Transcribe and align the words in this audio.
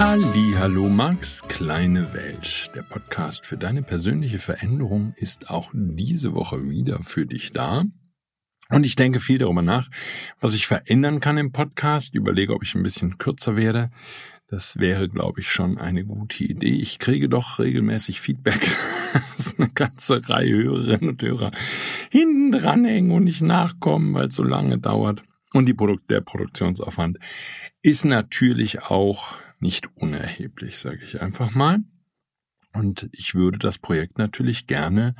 Hallo 0.00 0.88
Max, 0.88 1.42
kleine 1.48 2.12
Welt. 2.14 2.70
Der 2.76 2.82
Podcast 2.82 3.44
für 3.44 3.56
deine 3.56 3.82
persönliche 3.82 4.38
Veränderung 4.38 5.12
ist 5.16 5.50
auch 5.50 5.72
diese 5.74 6.34
Woche 6.34 6.70
wieder 6.70 7.02
für 7.02 7.26
dich 7.26 7.52
da. 7.52 7.82
Und 8.70 8.86
ich 8.86 8.94
denke 8.94 9.18
viel 9.18 9.38
darüber 9.38 9.62
nach, 9.62 9.88
was 10.38 10.54
ich 10.54 10.68
verändern 10.68 11.18
kann 11.18 11.36
im 11.36 11.50
Podcast. 11.50 12.14
Überlege, 12.14 12.54
ob 12.54 12.62
ich 12.62 12.76
ein 12.76 12.84
bisschen 12.84 13.18
kürzer 13.18 13.56
werde. 13.56 13.90
Das 14.46 14.78
wäre, 14.78 15.08
glaube 15.08 15.40
ich, 15.40 15.50
schon 15.50 15.78
eine 15.78 16.04
gute 16.04 16.44
Idee. 16.44 16.76
Ich 16.76 17.00
kriege 17.00 17.28
doch 17.28 17.58
regelmäßig 17.58 18.20
Feedback, 18.20 18.60
dass 19.36 19.58
eine 19.58 19.68
ganze 19.68 20.28
Reihe 20.28 20.62
Hörerinnen 20.62 21.08
und 21.08 21.22
Hörer 21.24 21.50
hinten 22.12 22.52
dranhängen 22.52 23.10
und 23.10 23.24
nicht 23.24 23.42
nachkommen, 23.42 24.14
weil 24.14 24.28
es 24.28 24.36
so 24.36 24.44
lange 24.44 24.78
dauert. 24.78 25.24
Und 25.54 25.66
die 25.66 25.74
Produkt 25.74 26.08
der 26.08 26.20
Produktionsaufwand 26.20 27.18
ist 27.82 28.04
natürlich 28.04 28.82
auch 28.82 29.38
nicht 29.60 29.88
unerheblich, 29.96 30.78
sage 30.78 31.04
ich 31.04 31.20
einfach 31.20 31.54
mal. 31.54 31.78
Und 32.72 33.08
ich 33.12 33.34
würde 33.34 33.58
das 33.58 33.78
Projekt 33.78 34.18
natürlich 34.18 34.66
gerne 34.66 35.14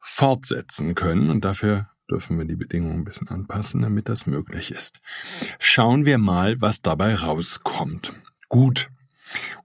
fortsetzen 0.00 0.94
können 0.94 1.30
und 1.30 1.44
dafür 1.44 1.88
dürfen 2.10 2.38
wir 2.38 2.44
die 2.44 2.56
Bedingungen 2.56 3.00
ein 3.00 3.04
bisschen 3.04 3.28
anpassen, 3.28 3.82
damit 3.82 4.08
das 4.08 4.26
möglich 4.26 4.70
ist. 4.70 5.00
Schauen 5.58 6.04
wir 6.04 6.18
mal, 6.18 6.60
was 6.60 6.82
dabei 6.82 7.14
rauskommt. 7.14 8.12
Gut. 8.48 8.90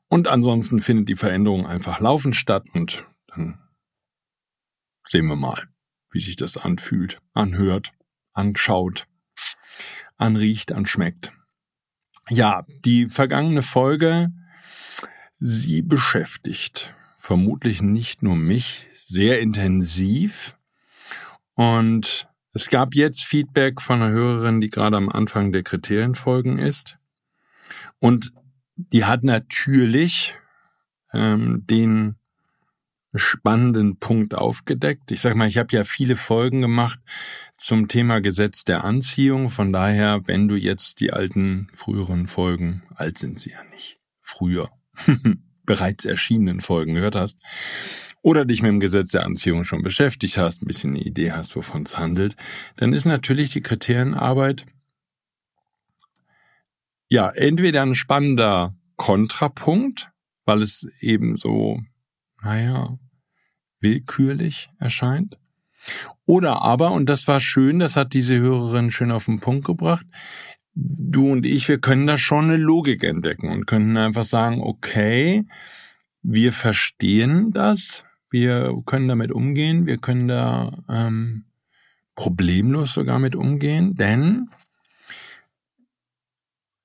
Und 0.07 0.27
ansonsten 0.27 0.79
findet 0.79 1.09
die 1.09 1.15
Veränderung 1.15 1.67
einfach 1.67 1.99
laufend 1.99 2.35
statt 2.35 2.67
und 2.73 3.05
dann 3.27 3.59
sehen 5.03 5.27
wir 5.27 5.35
mal, 5.35 5.67
wie 6.11 6.19
sich 6.19 6.35
das 6.35 6.57
anfühlt, 6.57 7.21
anhört, 7.33 7.91
anschaut, 8.33 9.05
anriecht, 10.17 10.71
anschmeckt. 10.71 11.33
Ja, 12.29 12.63
die 12.85 13.07
vergangene 13.07 13.61
Folge, 13.63 14.31
sie 15.39 15.81
beschäftigt 15.81 16.93
vermutlich 17.19 17.81
nicht 17.81 18.23
nur 18.23 18.35
mich 18.35 18.87
sehr 18.93 19.41
intensiv. 19.41 20.55
Und 21.53 22.29
es 22.53 22.69
gab 22.69 22.95
jetzt 22.95 23.25
Feedback 23.25 23.81
von 23.81 24.01
einer 24.01 24.11
Hörerin, 24.11 24.61
die 24.61 24.69
gerade 24.69 24.95
am 24.95 25.09
Anfang 25.09 25.51
der 25.51 25.63
Kriterienfolgen 25.63 26.57
ist. 26.57 26.97
Und 27.99 28.31
die 28.75 29.03
hat 29.03 29.23
natürlich 29.23 30.35
ähm, 31.11 31.65
den 31.67 32.15
spannenden 33.15 33.97
Punkt 33.97 34.35
aufgedeckt. 34.35 35.11
Ich 35.11 35.21
sag 35.21 35.35
mal, 35.35 35.47
ich 35.47 35.57
habe 35.57 35.75
ja 35.75 35.83
viele 35.83 36.15
Folgen 36.15 36.61
gemacht 36.61 36.99
zum 37.57 37.87
Thema 37.87 38.21
Gesetz 38.21 38.63
der 38.63 38.83
Anziehung. 38.83 39.49
Von 39.49 39.73
daher, 39.73 40.21
wenn 40.25 40.47
du 40.47 40.55
jetzt 40.55 40.99
die 40.99 41.11
alten 41.11 41.67
früheren 41.73 42.27
Folgen, 42.27 42.83
alt 42.95 43.17
sind 43.17 43.39
sie 43.39 43.51
ja 43.51 43.63
nicht, 43.71 43.97
früher, 44.21 44.69
bereits 45.65 46.05
erschienenen 46.05 46.61
Folgen 46.61 46.93
gehört 46.93 47.15
hast, 47.15 47.39
oder 48.21 48.45
dich 48.45 48.61
mit 48.61 48.69
dem 48.69 48.79
Gesetz 48.79 49.11
der 49.11 49.25
Anziehung 49.25 49.63
schon 49.63 49.81
beschäftigt 49.81 50.37
hast, 50.37 50.61
ein 50.61 50.67
bisschen 50.67 50.91
eine 50.91 51.01
Idee 51.01 51.31
hast, 51.31 51.55
wovon 51.55 51.83
es 51.83 51.97
handelt, 51.97 52.35
dann 52.75 52.93
ist 52.93 53.05
natürlich 53.05 53.51
die 53.51 53.61
Kriterienarbeit 53.61 54.65
ja 57.07 57.29
entweder 57.29 57.81
ein 57.81 57.95
spannender 57.95 58.75
Kontrapunkt, 58.97 60.09
weil 60.45 60.61
es 60.61 60.85
eben 60.99 61.37
so 61.37 61.79
naja, 62.41 62.97
willkürlich 63.79 64.69
erscheint. 64.79 65.37
Oder 66.25 66.61
aber, 66.61 66.91
und 66.91 67.09
das 67.09 67.27
war 67.27 67.39
schön, 67.39 67.79
das 67.79 67.95
hat 67.95 68.13
diese 68.13 68.37
Hörerin 68.37 68.91
schön 68.91 69.11
auf 69.11 69.25
den 69.25 69.39
Punkt 69.39 69.65
gebracht, 69.65 70.05
du 70.75 71.31
und 71.31 71.45
ich, 71.45 71.67
wir 71.67 71.79
können 71.79 72.07
da 72.07 72.17
schon 72.17 72.45
eine 72.45 72.57
Logik 72.57 73.03
entdecken 73.03 73.49
und 73.49 73.65
können 73.65 73.97
einfach 73.97 74.25
sagen, 74.25 74.61
okay, 74.61 75.45
wir 76.21 76.53
verstehen 76.53 77.51
das, 77.51 78.03
wir 78.29 78.75
können 78.85 79.07
damit 79.07 79.31
umgehen, 79.31 79.85
wir 79.85 79.97
können 79.97 80.27
da 80.27 80.83
ähm, 80.89 81.45
problemlos 82.15 82.93
sogar 82.93 83.19
mit 83.19 83.35
umgehen, 83.35 83.95
denn 83.95 84.49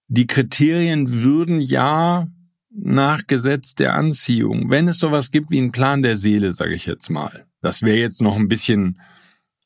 die 0.07 0.27
Kriterien 0.27 1.23
würden 1.23 1.61
ja 1.61 2.29
nach 2.75 3.27
Gesetz 3.27 3.75
der 3.75 3.95
Anziehung, 3.95 4.71
wenn 4.71 4.89
es 4.89 4.99
sowas 4.99 5.31
gibt 5.31 5.51
wie 5.51 5.59
einen 5.59 5.73
Plan 5.73 6.03
der 6.03 6.17
Seele, 6.17 6.53
sage 6.53 6.75
ich 6.75 6.87
jetzt 6.87 7.09
mal. 7.09 7.47
Das 7.61 7.83
wäre 7.83 7.97
jetzt 7.97 8.21
noch 8.21 8.37
ein 8.37 8.49
bisschen 8.49 9.01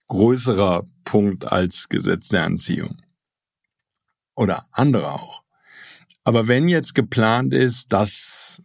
größerer 0.09 0.87
Punkt 1.05 1.45
als 1.45 1.89
Gesetz 1.89 2.29
der 2.29 2.45
Anziehung. 2.45 3.03
Oder 4.35 4.67
andere 4.73 5.13
auch. 5.13 5.43
Aber 6.25 6.47
wenn 6.47 6.69
jetzt 6.69 6.95
geplant 6.95 7.55
ist, 7.55 7.93
dass 7.93 8.63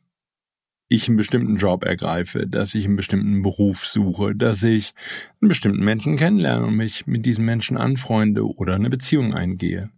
ich 0.90 1.08
einen 1.08 1.18
bestimmten 1.18 1.56
Job 1.56 1.84
ergreife, 1.84 2.46
dass 2.46 2.76
ich 2.76 2.86
einen 2.86 2.98
bestimmten 2.98 3.42
Beruf 3.42 3.86
suche, 3.86 4.36
dass 4.36 4.62
ich 4.64 4.94
einen 5.42 5.50
bestimmten 5.50 5.84
Menschen 5.84 6.18
kennenlerne 6.18 6.68
und 6.68 6.76
mich 6.76 7.08
mit 7.08 7.26
diesen 7.26 7.46
Menschen 7.46 7.78
anfreunde 7.78 8.46
oder 8.46 8.76
eine 8.76 8.90
Beziehung 8.90 9.34
eingehe, 9.34 9.90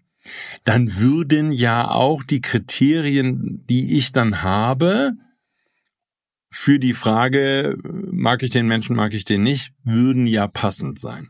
dann 0.63 0.97
würden 0.97 1.51
ja 1.51 1.89
auch 1.89 2.23
die 2.23 2.41
Kriterien, 2.41 3.63
die 3.69 3.97
ich 3.97 4.11
dann 4.11 4.41
habe, 4.41 5.13
für 6.49 6.79
die 6.79 6.93
Frage, 6.93 7.77
mag 7.83 8.41
ich 8.41 8.51
den 8.51 8.67
Menschen, 8.67 8.95
mag 8.95 9.13
ich 9.13 9.25
den 9.25 9.43
nicht, 9.43 9.73
würden 9.83 10.25
ja 10.25 10.47
passend 10.47 10.99
sein. 10.99 11.29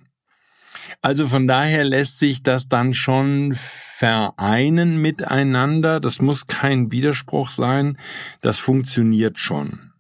Also 1.01 1.28
von 1.28 1.47
daher 1.47 1.84
lässt 1.84 2.19
sich 2.19 2.44
das 2.44 2.69
dann 2.69 2.94
schon 2.94 3.53
vereinen 3.55 5.01
miteinander. 5.01 6.00
Das 6.00 6.22
muss 6.22 6.47
kein 6.47 6.91
Widerspruch 6.91 7.50
sein. 7.50 7.97
Das 8.41 8.59
funktioniert 8.59 9.39
schon. 9.39 9.91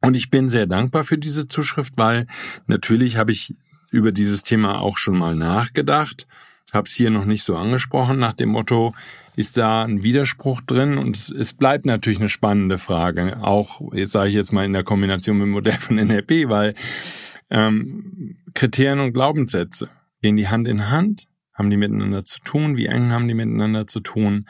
Und 0.00 0.14
ich 0.14 0.30
bin 0.30 0.48
sehr 0.48 0.66
dankbar 0.66 1.04
für 1.04 1.18
diese 1.18 1.48
Zuschrift, 1.48 1.96
weil 1.96 2.26
natürlich 2.66 3.16
habe 3.16 3.32
ich 3.32 3.54
über 3.90 4.12
dieses 4.12 4.42
Thema 4.42 4.80
auch 4.80 4.98
schon 4.98 5.16
mal 5.16 5.34
nachgedacht 5.34 6.26
habe 6.74 6.86
es 6.86 6.94
hier 6.94 7.10
noch 7.10 7.24
nicht 7.24 7.42
so 7.42 7.56
angesprochen, 7.56 8.18
nach 8.18 8.32
dem 8.34 8.50
Motto, 8.50 8.94
ist 9.36 9.56
da 9.56 9.82
ein 9.82 10.02
Widerspruch 10.02 10.60
drin? 10.60 10.98
Und 10.98 11.16
es, 11.16 11.52
bleibt 11.54 11.86
natürlich 11.86 12.20
eine 12.20 12.28
spannende 12.28 12.78
Frage, 12.78 13.38
auch 13.42 13.80
jetzt 13.92 14.12
sage 14.12 14.28
ich 14.28 14.34
jetzt 14.34 14.52
mal 14.52 14.64
in 14.64 14.72
der 14.72 14.84
Kombination 14.84 15.38
mit 15.38 15.46
dem 15.46 15.52
Modell 15.52 15.74
von 15.74 15.96
NLP, 15.96 16.48
weil 16.48 16.74
ähm, 17.50 18.36
Kriterien 18.54 19.00
und 19.00 19.12
Glaubenssätze 19.12 19.88
gehen 20.22 20.36
die 20.36 20.48
Hand 20.48 20.68
in 20.68 20.90
Hand, 20.90 21.26
haben 21.52 21.70
die 21.70 21.76
miteinander 21.76 22.24
zu 22.24 22.40
tun, 22.40 22.76
wie 22.76 22.86
eng 22.86 23.12
haben 23.12 23.28
die 23.28 23.34
miteinander 23.34 23.86
zu 23.86 24.00
tun? 24.00 24.48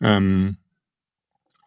Ähm, 0.00 0.56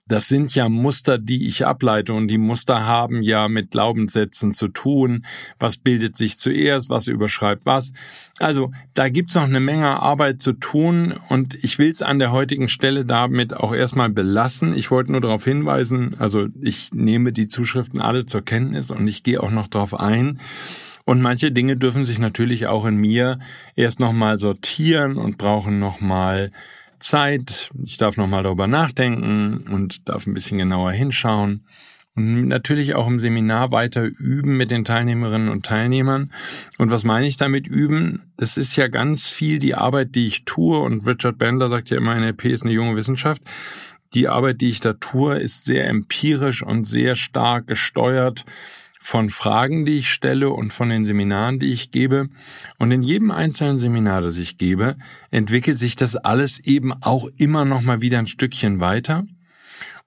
das 0.07 0.27
sind 0.27 0.53
ja 0.53 0.69
Muster, 0.69 1.17
die 1.17 1.47
ich 1.47 1.65
ableite 1.65 2.13
und 2.13 2.27
die 2.27 2.37
Muster 2.37 2.85
haben 2.85 3.23
ja 3.23 3.47
mit 3.47 3.71
Glaubenssätzen 3.71 4.53
zu 4.53 4.67
tun. 4.67 5.25
Was 5.57 5.77
bildet 5.77 6.15
sich 6.15 6.37
zuerst, 6.37 6.89
was 6.89 7.07
überschreibt 7.07 7.65
was. 7.65 7.91
Also 8.39 8.71
da 8.93 9.09
gibt's 9.09 9.33
noch 9.33 9.43
eine 9.43 9.59
Menge 9.59 10.01
Arbeit 10.01 10.41
zu 10.41 10.53
tun 10.53 11.15
und 11.29 11.55
ich 11.63 11.79
will 11.79 11.89
es 11.89 12.03
an 12.03 12.19
der 12.19 12.31
heutigen 12.31 12.67
Stelle 12.67 13.03
damit 13.03 13.55
auch 13.55 13.73
erstmal 13.73 14.09
belassen. 14.09 14.75
Ich 14.77 14.91
wollte 14.91 15.11
nur 15.11 15.21
darauf 15.21 15.43
hinweisen, 15.43 16.15
also 16.19 16.47
ich 16.61 16.91
nehme 16.93 17.33
die 17.33 17.47
Zuschriften 17.47 17.99
alle 17.99 18.25
zur 18.27 18.43
Kenntnis 18.43 18.91
und 18.91 19.07
ich 19.07 19.23
gehe 19.23 19.41
auch 19.41 19.51
noch 19.51 19.67
darauf 19.67 19.99
ein. 19.99 20.39
Und 21.05 21.21
manche 21.21 21.51
Dinge 21.51 21.77
dürfen 21.77 22.05
sich 22.05 22.19
natürlich 22.19 22.67
auch 22.67 22.85
in 22.85 22.97
mir 22.97 23.39
erst 23.75 23.99
nochmal 23.99 24.39
sortieren 24.39 25.17
und 25.17 25.37
brauchen 25.37 25.79
nochmal 25.79 26.51
Zeit. 26.99 27.69
Ich 27.83 27.97
darf 27.97 28.17
nochmal 28.17 28.43
darüber 28.43 28.67
nachdenken 28.67 29.65
und 29.71 30.07
darf 30.07 30.27
ein 30.27 30.33
bisschen 30.33 30.57
genauer 30.57 30.91
hinschauen. 30.91 31.65
und 32.15 32.47
natürlich 32.47 32.95
auch 32.95 33.07
im 33.07 33.19
Seminar 33.19 33.71
weiter 33.71 34.03
üben 34.03 34.55
mit 34.57 34.71
den 34.71 34.85
Teilnehmerinnen 34.85 35.49
und 35.49 35.65
Teilnehmern. 35.65 36.31
Und 36.77 36.91
was 36.91 37.03
meine 37.03 37.27
ich 37.27 37.37
damit 37.37 37.67
üben? 37.67 38.21
Das 38.37 38.57
ist 38.57 38.75
ja 38.77 38.87
ganz 38.87 39.29
viel 39.29 39.59
die 39.59 39.75
Arbeit, 39.75 40.15
die 40.15 40.27
ich 40.27 40.45
tue. 40.45 40.79
Und 40.79 41.05
Richard 41.05 41.37
Bandler 41.37 41.69
sagt 41.69 41.89
ja 41.89 41.97
immer, 41.97 42.15
NLP 42.15 42.45
ist 42.45 42.63
eine 42.63 42.71
junge 42.71 42.95
Wissenschaft. 42.95 43.41
Die 44.13 44.29
Arbeit, 44.29 44.61
die 44.61 44.69
ich 44.69 44.79
da 44.79 44.93
tue, 44.93 45.37
ist 45.37 45.65
sehr 45.65 45.87
empirisch 45.89 46.63
und 46.63 46.85
sehr 46.85 47.15
stark 47.15 47.67
gesteuert 47.67 48.45
von 49.05 49.29
Fragen, 49.29 49.85
die 49.85 49.99
ich 49.99 50.09
stelle 50.09 50.49
und 50.49 50.73
von 50.73 50.89
den 50.89 51.05
Seminaren, 51.05 51.59
die 51.59 51.71
ich 51.71 51.91
gebe. 51.91 52.27
Und 52.79 52.89
in 52.89 53.03
jedem 53.03 53.29
einzelnen 53.29 53.77
Seminar, 53.77 54.21
das 54.21 54.37
ich 54.37 54.57
gebe, 54.57 54.95
entwickelt 55.29 55.77
sich 55.77 55.95
das 55.95 56.15
alles 56.15 56.57
eben 56.57 56.91
auch 57.03 57.27
immer 57.37 57.65
noch 57.65 57.81
mal 57.81 58.01
wieder 58.01 58.17
ein 58.17 58.25
Stückchen 58.25 58.79
weiter. 58.79 59.23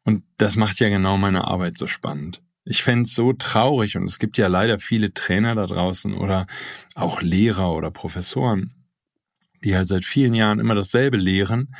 Und 0.02 0.24
das 0.36 0.56
macht 0.56 0.80
ja 0.80 0.88
genau 0.88 1.16
meine 1.16 1.44
Arbeit 1.44 1.78
so 1.78 1.86
spannend. 1.86 2.42
Ich 2.64 2.82
fände 2.82 3.04
es 3.04 3.14
so 3.14 3.32
traurig 3.32 3.96
und 3.96 4.02
es 4.04 4.18
gibt 4.18 4.36
ja 4.36 4.48
leider 4.48 4.78
viele 4.78 5.14
Trainer 5.14 5.54
da 5.54 5.66
draußen 5.66 6.12
oder 6.12 6.48
auch 6.96 7.22
Lehrer 7.22 7.72
oder 7.76 7.92
Professoren, 7.92 8.74
die 9.62 9.76
halt 9.76 9.86
seit 9.86 10.06
vielen 10.06 10.34
Jahren 10.34 10.58
immer 10.58 10.74
dasselbe 10.74 11.18
lehren 11.18 11.72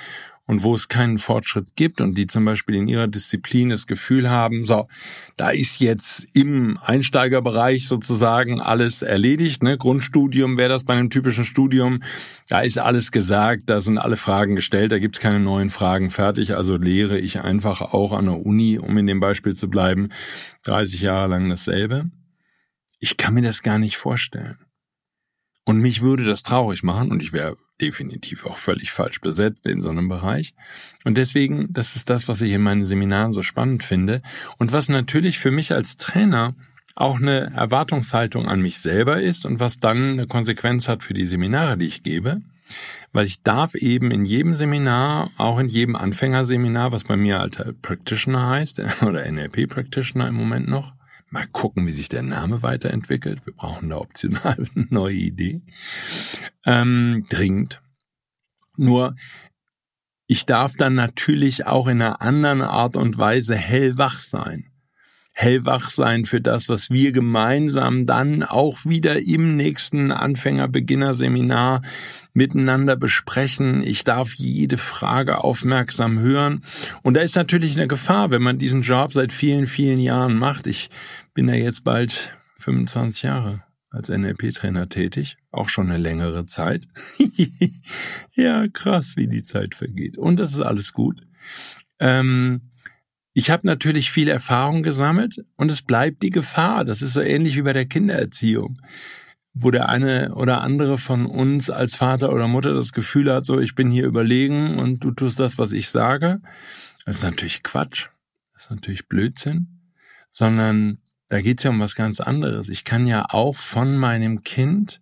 und 0.48 0.62
wo 0.62 0.74
es 0.74 0.88
keinen 0.88 1.18
Fortschritt 1.18 1.76
gibt 1.76 2.00
und 2.00 2.16
die 2.16 2.26
zum 2.26 2.46
Beispiel 2.46 2.74
in 2.76 2.88
ihrer 2.88 3.06
Disziplin 3.06 3.68
das 3.68 3.86
Gefühl 3.86 4.30
haben, 4.30 4.64
so, 4.64 4.88
da 5.36 5.50
ist 5.50 5.78
jetzt 5.78 6.26
im 6.32 6.78
Einsteigerbereich 6.82 7.86
sozusagen 7.86 8.58
alles 8.58 9.02
erledigt, 9.02 9.62
ne? 9.62 9.76
Grundstudium 9.76 10.56
wäre 10.56 10.70
das 10.70 10.84
bei 10.84 10.94
einem 10.94 11.10
typischen 11.10 11.44
Studium, 11.44 12.02
da 12.48 12.60
ist 12.60 12.78
alles 12.78 13.12
gesagt, 13.12 13.64
da 13.66 13.82
sind 13.82 13.98
alle 13.98 14.16
Fragen 14.16 14.54
gestellt, 14.54 14.90
da 14.90 14.98
gibt's 14.98 15.20
keine 15.20 15.38
neuen 15.38 15.68
Fragen 15.68 16.08
fertig, 16.08 16.56
also 16.56 16.78
lehre 16.78 17.18
ich 17.18 17.40
einfach 17.40 17.82
auch 17.82 18.12
an 18.12 18.24
der 18.24 18.40
Uni, 18.40 18.78
um 18.78 18.96
in 18.96 19.06
dem 19.06 19.20
Beispiel 19.20 19.54
zu 19.54 19.68
bleiben, 19.68 20.08
30 20.64 21.02
Jahre 21.02 21.28
lang 21.28 21.50
dasselbe. 21.50 22.10
Ich 23.00 23.18
kann 23.18 23.34
mir 23.34 23.42
das 23.42 23.62
gar 23.62 23.78
nicht 23.78 23.98
vorstellen. 23.98 24.56
Und 25.66 25.80
mich 25.80 26.00
würde 26.00 26.24
das 26.24 26.42
traurig 26.42 26.82
machen 26.82 27.10
und 27.10 27.22
ich 27.22 27.34
wäre 27.34 27.58
definitiv 27.80 28.46
auch 28.46 28.56
völlig 28.56 28.90
falsch 28.90 29.20
besetzt 29.20 29.66
in 29.66 29.80
so 29.80 29.88
einem 29.88 30.08
Bereich. 30.08 30.54
Und 31.04 31.16
deswegen, 31.16 31.72
das 31.72 31.96
ist 31.96 32.10
das, 32.10 32.28
was 32.28 32.40
ich 32.40 32.52
in 32.52 32.62
meinen 32.62 32.84
Seminaren 32.84 33.32
so 33.32 33.42
spannend 33.42 33.84
finde 33.84 34.22
und 34.58 34.72
was 34.72 34.88
natürlich 34.88 35.38
für 35.38 35.50
mich 35.50 35.72
als 35.72 35.96
Trainer 35.96 36.54
auch 36.96 37.20
eine 37.20 37.52
Erwartungshaltung 37.54 38.48
an 38.48 38.60
mich 38.60 38.80
selber 38.80 39.20
ist 39.20 39.46
und 39.46 39.60
was 39.60 39.78
dann 39.78 40.12
eine 40.12 40.26
Konsequenz 40.26 40.88
hat 40.88 41.04
für 41.04 41.14
die 41.14 41.26
Seminare, 41.26 41.78
die 41.78 41.86
ich 41.86 42.02
gebe. 42.02 42.42
Weil 43.12 43.24
ich 43.24 43.42
darf 43.42 43.74
eben 43.74 44.10
in 44.10 44.26
jedem 44.26 44.54
Seminar, 44.54 45.30
auch 45.38 45.58
in 45.58 45.68
jedem 45.68 45.96
Anfängerseminar, 45.96 46.92
was 46.92 47.04
bei 47.04 47.16
mir 47.16 47.40
alter 47.40 47.72
Practitioner 47.80 48.48
heißt, 48.48 48.82
oder 49.02 49.30
NLP 49.30 49.68
Practitioner 49.68 50.28
im 50.28 50.34
Moment 50.34 50.68
noch, 50.68 50.92
Mal 51.30 51.46
gucken, 51.46 51.86
wie 51.86 51.92
sich 51.92 52.08
der 52.08 52.22
Name 52.22 52.62
weiterentwickelt. 52.62 53.44
Wir 53.44 53.52
brauchen 53.52 53.90
da 53.90 53.98
optional 53.98 54.56
eine 54.74 54.86
neue 54.90 55.16
Idee. 55.16 55.62
Ähm, 56.64 57.26
dringend. 57.28 57.82
Nur, 58.76 59.14
ich 60.26 60.46
darf 60.46 60.76
dann 60.76 60.94
natürlich 60.94 61.66
auch 61.66 61.86
in 61.86 62.00
einer 62.00 62.22
anderen 62.22 62.62
Art 62.62 62.96
und 62.96 63.18
Weise 63.18 63.56
hellwach 63.56 64.20
sein 64.20 64.67
hellwach 65.38 65.90
sein 65.90 66.24
für 66.24 66.40
das, 66.40 66.68
was 66.68 66.90
wir 66.90 67.12
gemeinsam 67.12 68.06
dann 68.06 68.42
auch 68.42 68.84
wieder 68.84 69.20
im 69.20 69.56
nächsten 69.56 70.10
Anfänger-Beginner-Seminar 70.10 71.82
miteinander 72.32 72.96
besprechen. 72.96 73.80
Ich 73.80 74.02
darf 74.02 74.34
jede 74.34 74.78
Frage 74.78 75.44
aufmerksam 75.44 76.18
hören. 76.18 76.64
Und 77.02 77.14
da 77.14 77.20
ist 77.20 77.36
natürlich 77.36 77.76
eine 77.76 77.86
Gefahr, 77.86 78.32
wenn 78.32 78.42
man 78.42 78.58
diesen 78.58 78.82
Job 78.82 79.12
seit 79.12 79.32
vielen, 79.32 79.68
vielen 79.68 80.00
Jahren 80.00 80.36
macht. 80.36 80.66
Ich 80.66 80.90
bin 81.34 81.48
ja 81.48 81.54
jetzt 81.54 81.84
bald 81.84 82.36
25 82.56 83.22
Jahre 83.22 83.62
als 83.90 84.08
NLP-Trainer 84.08 84.88
tätig, 84.88 85.36
auch 85.52 85.68
schon 85.68 85.88
eine 85.88 85.98
längere 85.98 86.46
Zeit. 86.46 86.88
ja, 88.34 88.66
krass, 88.66 89.14
wie 89.16 89.28
die 89.28 89.44
Zeit 89.44 89.76
vergeht. 89.76 90.18
Und 90.18 90.36
das 90.40 90.54
ist 90.54 90.60
alles 90.60 90.92
gut. 90.92 91.22
Ähm, 92.00 92.62
ich 93.38 93.50
habe 93.50 93.68
natürlich 93.68 94.10
viel 94.10 94.26
Erfahrung 94.26 94.82
gesammelt 94.82 95.44
und 95.54 95.70
es 95.70 95.82
bleibt 95.82 96.24
die 96.24 96.30
Gefahr. 96.30 96.84
Das 96.84 97.02
ist 97.02 97.12
so 97.12 97.20
ähnlich 97.20 97.54
wie 97.54 97.62
bei 97.62 97.72
der 97.72 97.86
Kindererziehung, 97.86 98.82
wo 99.54 99.70
der 99.70 99.88
eine 99.88 100.34
oder 100.34 100.60
andere 100.62 100.98
von 100.98 101.24
uns 101.24 101.70
als 101.70 101.94
Vater 101.94 102.32
oder 102.32 102.48
Mutter 102.48 102.74
das 102.74 102.92
Gefühl 102.92 103.32
hat, 103.32 103.46
so 103.46 103.60
ich 103.60 103.76
bin 103.76 103.92
hier 103.92 104.06
überlegen 104.06 104.80
und 104.80 105.04
du 105.04 105.12
tust 105.12 105.38
das, 105.38 105.56
was 105.56 105.70
ich 105.70 105.88
sage. 105.88 106.40
Das 107.06 107.18
ist 107.18 107.22
natürlich 107.22 107.62
Quatsch. 107.62 108.08
Das 108.54 108.64
ist 108.64 108.70
natürlich 108.72 109.06
Blödsinn. 109.06 109.68
Sondern 110.28 110.98
da 111.28 111.40
geht's 111.40 111.62
ja 111.62 111.70
um 111.70 111.78
was 111.78 111.94
ganz 111.94 112.18
anderes. 112.18 112.68
Ich 112.68 112.82
kann 112.82 113.06
ja 113.06 113.24
auch 113.28 113.56
von 113.56 113.96
meinem 113.96 114.42
Kind 114.42 115.00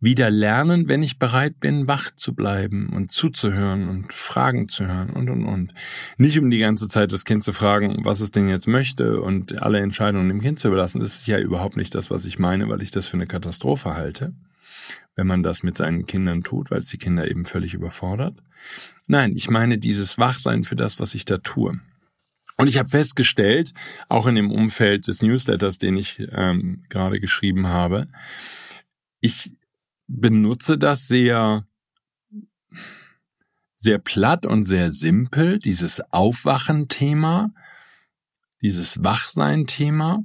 wieder 0.00 0.30
lernen, 0.30 0.88
wenn 0.88 1.02
ich 1.02 1.18
bereit 1.18 1.58
bin, 1.58 1.88
wach 1.88 2.12
zu 2.14 2.34
bleiben 2.34 2.90
und 2.90 3.10
zuzuhören 3.10 3.88
und 3.88 4.12
Fragen 4.12 4.68
zu 4.68 4.86
hören 4.86 5.10
und, 5.10 5.28
und, 5.28 5.44
und. 5.44 5.74
Nicht 6.18 6.38
um 6.38 6.50
die 6.50 6.60
ganze 6.60 6.88
Zeit 6.88 7.10
das 7.10 7.24
Kind 7.24 7.42
zu 7.42 7.52
fragen, 7.52 8.04
was 8.04 8.20
es 8.20 8.30
denn 8.30 8.48
jetzt 8.48 8.68
möchte 8.68 9.20
und 9.20 9.60
alle 9.60 9.80
Entscheidungen 9.80 10.28
dem 10.28 10.40
Kind 10.40 10.60
zu 10.60 10.68
überlassen. 10.68 11.00
Das 11.00 11.16
ist 11.16 11.26
ja 11.26 11.38
überhaupt 11.38 11.76
nicht 11.76 11.94
das, 11.94 12.10
was 12.10 12.24
ich 12.24 12.38
meine, 12.38 12.68
weil 12.68 12.82
ich 12.82 12.92
das 12.92 13.08
für 13.08 13.16
eine 13.16 13.26
Katastrophe 13.26 13.94
halte, 13.94 14.34
wenn 15.16 15.26
man 15.26 15.42
das 15.42 15.64
mit 15.64 15.76
seinen 15.76 16.06
Kindern 16.06 16.44
tut, 16.44 16.70
weil 16.70 16.78
es 16.78 16.86
die 16.86 16.98
Kinder 16.98 17.28
eben 17.28 17.44
völlig 17.44 17.74
überfordert. 17.74 18.36
Nein, 19.08 19.32
ich 19.34 19.50
meine 19.50 19.78
dieses 19.78 20.16
Wachsein 20.16 20.62
für 20.62 20.76
das, 20.76 21.00
was 21.00 21.14
ich 21.14 21.24
da 21.24 21.38
tue. 21.38 21.80
Und 22.56 22.68
ich 22.68 22.78
habe 22.78 22.88
festgestellt, 22.88 23.72
auch 24.08 24.26
in 24.26 24.34
dem 24.34 24.50
Umfeld 24.50 25.08
des 25.08 25.22
Newsletters, 25.22 25.78
den 25.78 25.96
ich 25.96 26.20
ähm, 26.32 26.84
gerade 26.88 27.20
geschrieben 27.20 27.68
habe, 27.68 28.08
ich 29.20 29.52
benutze 30.08 30.78
das 30.78 31.06
sehr, 31.06 31.66
sehr 33.76 33.98
platt 33.98 34.46
und 34.46 34.64
sehr 34.64 34.90
simpel, 34.90 35.58
dieses 35.58 36.00
Aufwachen-Thema, 36.12 37.50
dieses 38.60 39.02
Wachsein-Thema. 39.04 40.24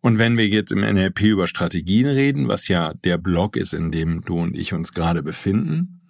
Und 0.00 0.18
wenn 0.18 0.38
wir 0.38 0.48
jetzt 0.48 0.72
im 0.72 0.80
NLP 0.80 1.22
über 1.22 1.46
Strategien 1.46 2.06
reden, 2.06 2.48
was 2.48 2.68
ja 2.68 2.94
der 2.94 3.18
Blog 3.18 3.56
ist, 3.56 3.74
in 3.74 3.92
dem 3.92 4.22
du 4.22 4.40
und 4.40 4.56
ich 4.56 4.72
uns 4.72 4.92
gerade 4.92 5.22
befinden, 5.22 6.00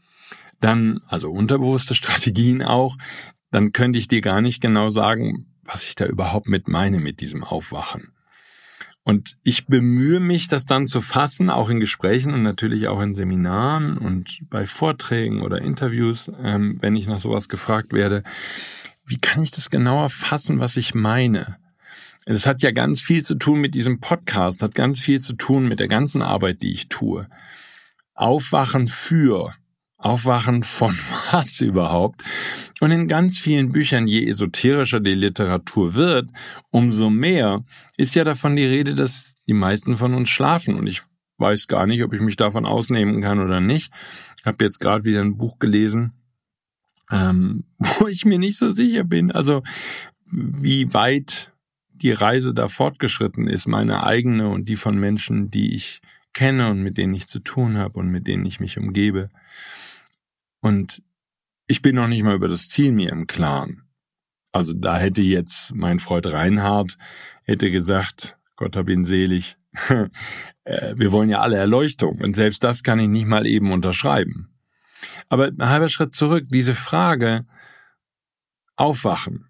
dann, 0.60 1.00
also 1.08 1.30
unterbewusste 1.30 1.94
Strategien 1.94 2.62
auch, 2.62 2.96
dann 3.50 3.72
könnte 3.72 3.98
ich 3.98 4.08
dir 4.08 4.20
gar 4.20 4.40
nicht 4.40 4.60
genau 4.60 4.90
sagen, 4.90 5.46
was 5.64 5.84
ich 5.84 5.94
da 5.94 6.06
überhaupt 6.06 6.48
mit 6.48 6.68
meine 6.68 7.00
mit 7.00 7.20
diesem 7.20 7.44
Aufwachen. 7.44 8.12
Und 9.10 9.36
ich 9.42 9.66
bemühe 9.66 10.20
mich, 10.20 10.46
das 10.46 10.66
dann 10.66 10.86
zu 10.86 11.00
fassen, 11.00 11.50
auch 11.50 11.68
in 11.68 11.80
Gesprächen 11.80 12.32
und 12.32 12.44
natürlich 12.44 12.86
auch 12.86 13.00
in 13.00 13.16
Seminaren 13.16 13.98
und 13.98 14.38
bei 14.48 14.66
Vorträgen 14.66 15.42
oder 15.42 15.60
Interviews, 15.60 16.30
ähm, 16.40 16.78
wenn 16.80 16.94
ich 16.94 17.08
nach 17.08 17.18
sowas 17.18 17.48
gefragt 17.48 17.92
werde. 17.92 18.22
Wie 19.04 19.18
kann 19.18 19.42
ich 19.42 19.50
das 19.50 19.68
genauer 19.68 20.10
fassen, 20.10 20.60
was 20.60 20.76
ich 20.76 20.94
meine? 20.94 21.56
Das 22.24 22.46
hat 22.46 22.62
ja 22.62 22.70
ganz 22.70 23.02
viel 23.02 23.24
zu 23.24 23.34
tun 23.34 23.60
mit 23.60 23.74
diesem 23.74 23.98
Podcast, 23.98 24.62
hat 24.62 24.76
ganz 24.76 25.00
viel 25.00 25.18
zu 25.18 25.32
tun 25.32 25.66
mit 25.66 25.80
der 25.80 25.88
ganzen 25.88 26.22
Arbeit, 26.22 26.62
die 26.62 26.70
ich 26.70 26.88
tue. 26.88 27.26
Aufwachen 28.14 28.86
für 28.86 29.52
Aufwachen 30.00 30.62
von 30.62 30.98
was 31.32 31.60
überhaupt? 31.60 32.22
Und 32.80 32.90
in 32.90 33.08
ganz 33.08 33.38
vielen 33.38 33.72
Büchern, 33.72 34.06
je 34.06 34.26
esoterischer 34.26 35.00
die 35.00 35.14
Literatur 35.14 35.94
wird, 35.94 36.30
umso 36.70 37.10
mehr 37.10 37.64
ist 37.96 38.14
ja 38.14 38.24
davon 38.24 38.56
die 38.56 38.64
Rede, 38.64 38.94
dass 38.94 39.34
die 39.46 39.54
meisten 39.54 39.96
von 39.96 40.14
uns 40.14 40.30
schlafen. 40.30 40.76
Und 40.76 40.86
ich 40.86 41.02
weiß 41.36 41.68
gar 41.68 41.86
nicht, 41.86 42.02
ob 42.02 42.14
ich 42.14 42.20
mich 42.20 42.36
davon 42.36 42.64
ausnehmen 42.64 43.20
kann 43.20 43.38
oder 43.38 43.60
nicht. 43.60 43.92
Ich 44.38 44.46
habe 44.46 44.64
jetzt 44.64 44.80
gerade 44.80 45.04
wieder 45.04 45.20
ein 45.20 45.36
Buch 45.36 45.58
gelesen, 45.58 46.12
ähm, 47.10 47.64
wo 47.78 48.08
ich 48.08 48.24
mir 48.24 48.38
nicht 48.38 48.58
so 48.58 48.70
sicher 48.70 49.04
bin. 49.04 49.30
Also 49.30 49.62
wie 50.26 50.92
weit 50.94 51.52
die 51.92 52.12
Reise 52.12 52.54
da 52.54 52.68
fortgeschritten 52.68 53.46
ist, 53.46 53.66
meine 53.66 54.04
eigene 54.04 54.48
und 54.48 54.68
die 54.68 54.76
von 54.76 54.98
Menschen, 54.98 55.50
die 55.50 55.74
ich 55.74 56.00
kenne 56.32 56.70
und 56.70 56.82
mit 56.82 56.96
denen 56.96 57.14
ich 57.14 57.26
zu 57.26 57.40
tun 57.40 57.76
habe 57.76 57.98
und 57.98 58.08
mit 58.08 58.26
denen 58.26 58.46
ich 58.46 58.60
mich 58.60 58.78
umgebe. 58.78 59.28
Und 60.60 61.02
ich 61.66 61.82
bin 61.82 61.96
noch 61.96 62.08
nicht 62.08 62.22
mal 62.22 62.34
über 62.34 62.48
das 62.48 62.68
Ziel 62.68 62.92
mir 62.92 63.10
im 63.10 63.26
Klaren. 63.26 63.88
Also 64.52 64.72
da 64.72 64.98
hätte 64.98 65.22
jetzt 65.22 65.74
mein 65.74 65.98
Freund 65.98 66.26
Reinhard 66.26 66.98
hätte 67.44 67.70
gesagt, 67.70 68.36
Gott 68.56 68.76
hab 68.76 68.88
ihn 68.88 69.04
selig, 69.04 69.56
äh, 70.64 70.94
wir 70.96 71.12
wollen 71.12 71.28
ja 71.28 71.40
alle 71.40 71.56
Erleuchtung 71.56 72.20
und 72.20 72.34
selbst 72.34 72.64
das 72.64 72.82
kann 72.82 72.98
ich 72.98 73.08
nicht 73.08 73.26
mal 73.26 73.46
eben 73.46 73.72
unterschreiben. 73.72 74.50
Aber 75.28 75.46
ein 75.46 75.68
halber 75.68 75.88
Schritt 75.88 76.12
zurück, 76.12 76.46
diese 76.50 76.74
Frage, 76.74 77.46
aufwachen. 78.76 79.46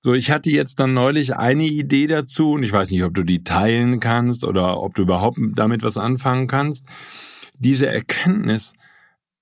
So, 0.00 0.12
ich 0.12 0.30
hatte 0.30 0.50
jetzt 0.50 0.80
dann 0.80 0.92
neulich 0.92 1.36
eine 1.36 1.64
Idee 1.64 2.06
dazu 2.06 2.52
und 2.52 2.62
ich 2.62 2.72
weiß 2.72 2.90
nicht, 2.90 3.04
ob 3.04 3.14
du 3.14 3.22
die 3.22 3.42
teilen 3.42 4.00
kannst 4.00 4.44
oder 4.44 4.82
ob 4.82 4.94
du 4.94 5.02
überhaupt 5.02 5.38
damit 5.54 5.82
was 5.82 5.96
anfangen 5.96 6.46
kannst. 6.46 6.84
Diese 7.58 7.86
Erkenntnis, 7.86 8.74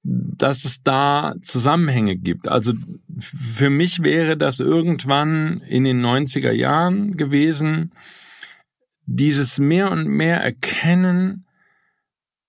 dass 0.05 0.65
es 0.65 0.83
da 0.83 1.35
Zusammenhänge 1.43 2.17
gibt. 2.17 2.49
Also 2.49 2.73
für 3.19 3.71
mich 3.71 4.03
wäre 4.03 4.37
das 4.37 4.61
irgendwann 4.61 5.61
in 5.69 5.85
den 5.85 6.05
90er 6.05 6.51
Jahren 6.51 7.17
gewesen, 7.17 7.93
dieses 9.07 9.59
mehr 9.59 9.91
und 9.91 10.09
mehr 10.09 10.41
Erkennen, 10.41 11.47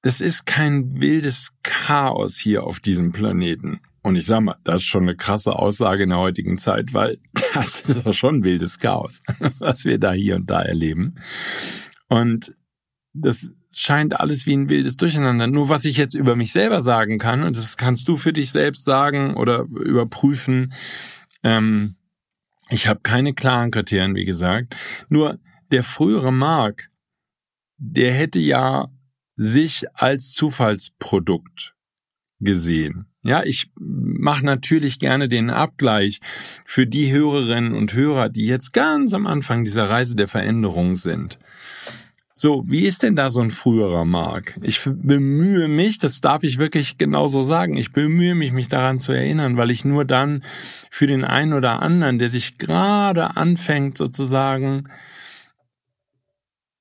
das 0.01 0.19
ist 0.19 0.45
kein 0.45 0.99
wildes 0.99 1.53
Chaos 1.63 2.37
hier 2.37 2.63
auf 2.63 2.79
diesem 2.79 3.11
Planeten. 3.11 3.81
Und 4.01 4.17
ich 4.17 4.25
sag 4.25 4.41
mal, 4.41 4.57
das 4.63 4.81
ist 4.81 4.87
schon 4.87 5.03
eine 5.03 5.15
krasse 5.15 5.57
Aussage 5.57 6.03
in 6.03 6.09
der 6.09 6.19
heutigen 6.19 6.57
Zeit, 6.57 6.93
weil 6.93 7.19
das 7.53 7.81
ist 7.81 8.05
doch 8.05 8.13
schon 8.13 8.43
wildes 8.43 8.79
Chaos, 8.79 9.21
was 9.59 9.85
wir 9.85 9.97
da 9.99 10.11
hier 10.11 10.35
und 10.35 10.49
da 10.49 10.61
erleben. 10.61 11.15
Und 12.09 12.55
das 13.13 13.51
scheint 13.79 14.19
alles 14.19 14.45
wie 14.45 14.53
ein 14.53 14.69
wildes 14.69 14.97
Durcheinander. 14.97 15.47
Nur 15.47 15.69
was 15.69 15.85
ich 15.85 15.97
jetzt 15.97 16.15
über 16.15 16.35
mich 16.35 16.51
selber 16.51 16.81
sagen 16.81 17.17
kann, 17.17 17.43
und 17.43 17.57
das 17.57 17.77
kannst 17.77 18.07
du 18.07 18.17
für 18.17 18.33
dich 18.33 18.51
selbst 18.51 18.85
sagen 18.85 19.35
oder 19.35 19.65
überprüfen, 19.69 20.73
ähm, 21.43 21.95
ich 22.69 22.87
habe 22.87 23.01
keine 23.03 23.33
klaren 23.33 23.71
Kriterien, 23.71 24.15
wie 24.15 24.25
gesagt. 24.25 24.75
Nur 25.09 25.39
der 25.71 25.83
frühere 25.83 26.31
Mark, 26.31 26.89
der 27.77 28.13
hätte 28.13 28.39
ja 28.39 28.87
sich 29.35 29.85
als 29.93 30.31
Zufallsprodukt 30.31 31.73
gesehen. 32.39 33.07
Ja, 33.23 33.43
ich 33.43 33.71
mache 33.77 34.45
natürlich 34.45 34.99
gerne 34.99 35.29
den 35.29 35.49
Abgleich 35.49 36.19
für 36.65 36.85
die 36.85 37.11
Hörerinnen 37.11 37.73
und 37.73 37.93
Hörer, 37.93 38.29
die 38.29 38.45
jetzt 38.45 38.73
ganz 38.73 39.13
am 39.13 39.25
Anfang 39.27 39.63
dieser 39.63 39.89
Reise 39.89 40.15
der 40.15 40.27
Veränderung 40.27 40.95
sind. 40.95 41.39
So, 42.35 42.63
wie 42.65 42.85
ist 42.87 43.03
denn 43.03 43.15
da 43.15 43.29
so 43.29 43.41
ein 43.41 43.51
früherer 43.51 44.05
Mark? 44.05 44.57
Ich 44.63 44.81
bemühe 44.83 45.67
mich, 45.67 45.99
das 45.99 46.19
darf 46.19 46.41
ich 46.41 46.57
wirklich 46.57 46.97
genauso 46.97 47.43
sagen, 47.43 47.77
ich 47.77 47.91
bemühe 47.93 48.33
mich, 48.33 48.51
mich 48.53 48.69
daran 48.69 48.97
zu 48.97 49.11
erinnern, 49.11 49.55
weil 49.55 49.69
ich 49.69 49.85
nur 49.85 50.03
dann 50.03 50.43
für 50.89 51.05
den 51.05 51.23
einen 51.25 51.53
oder 51.53 51.83
anderen, 51.83 52.17
der 52.17 52.29
sich 52.29 52.57
gerade 52.57 53.37
anfängt 53.37 53.99
sozusagen 53.99 54.89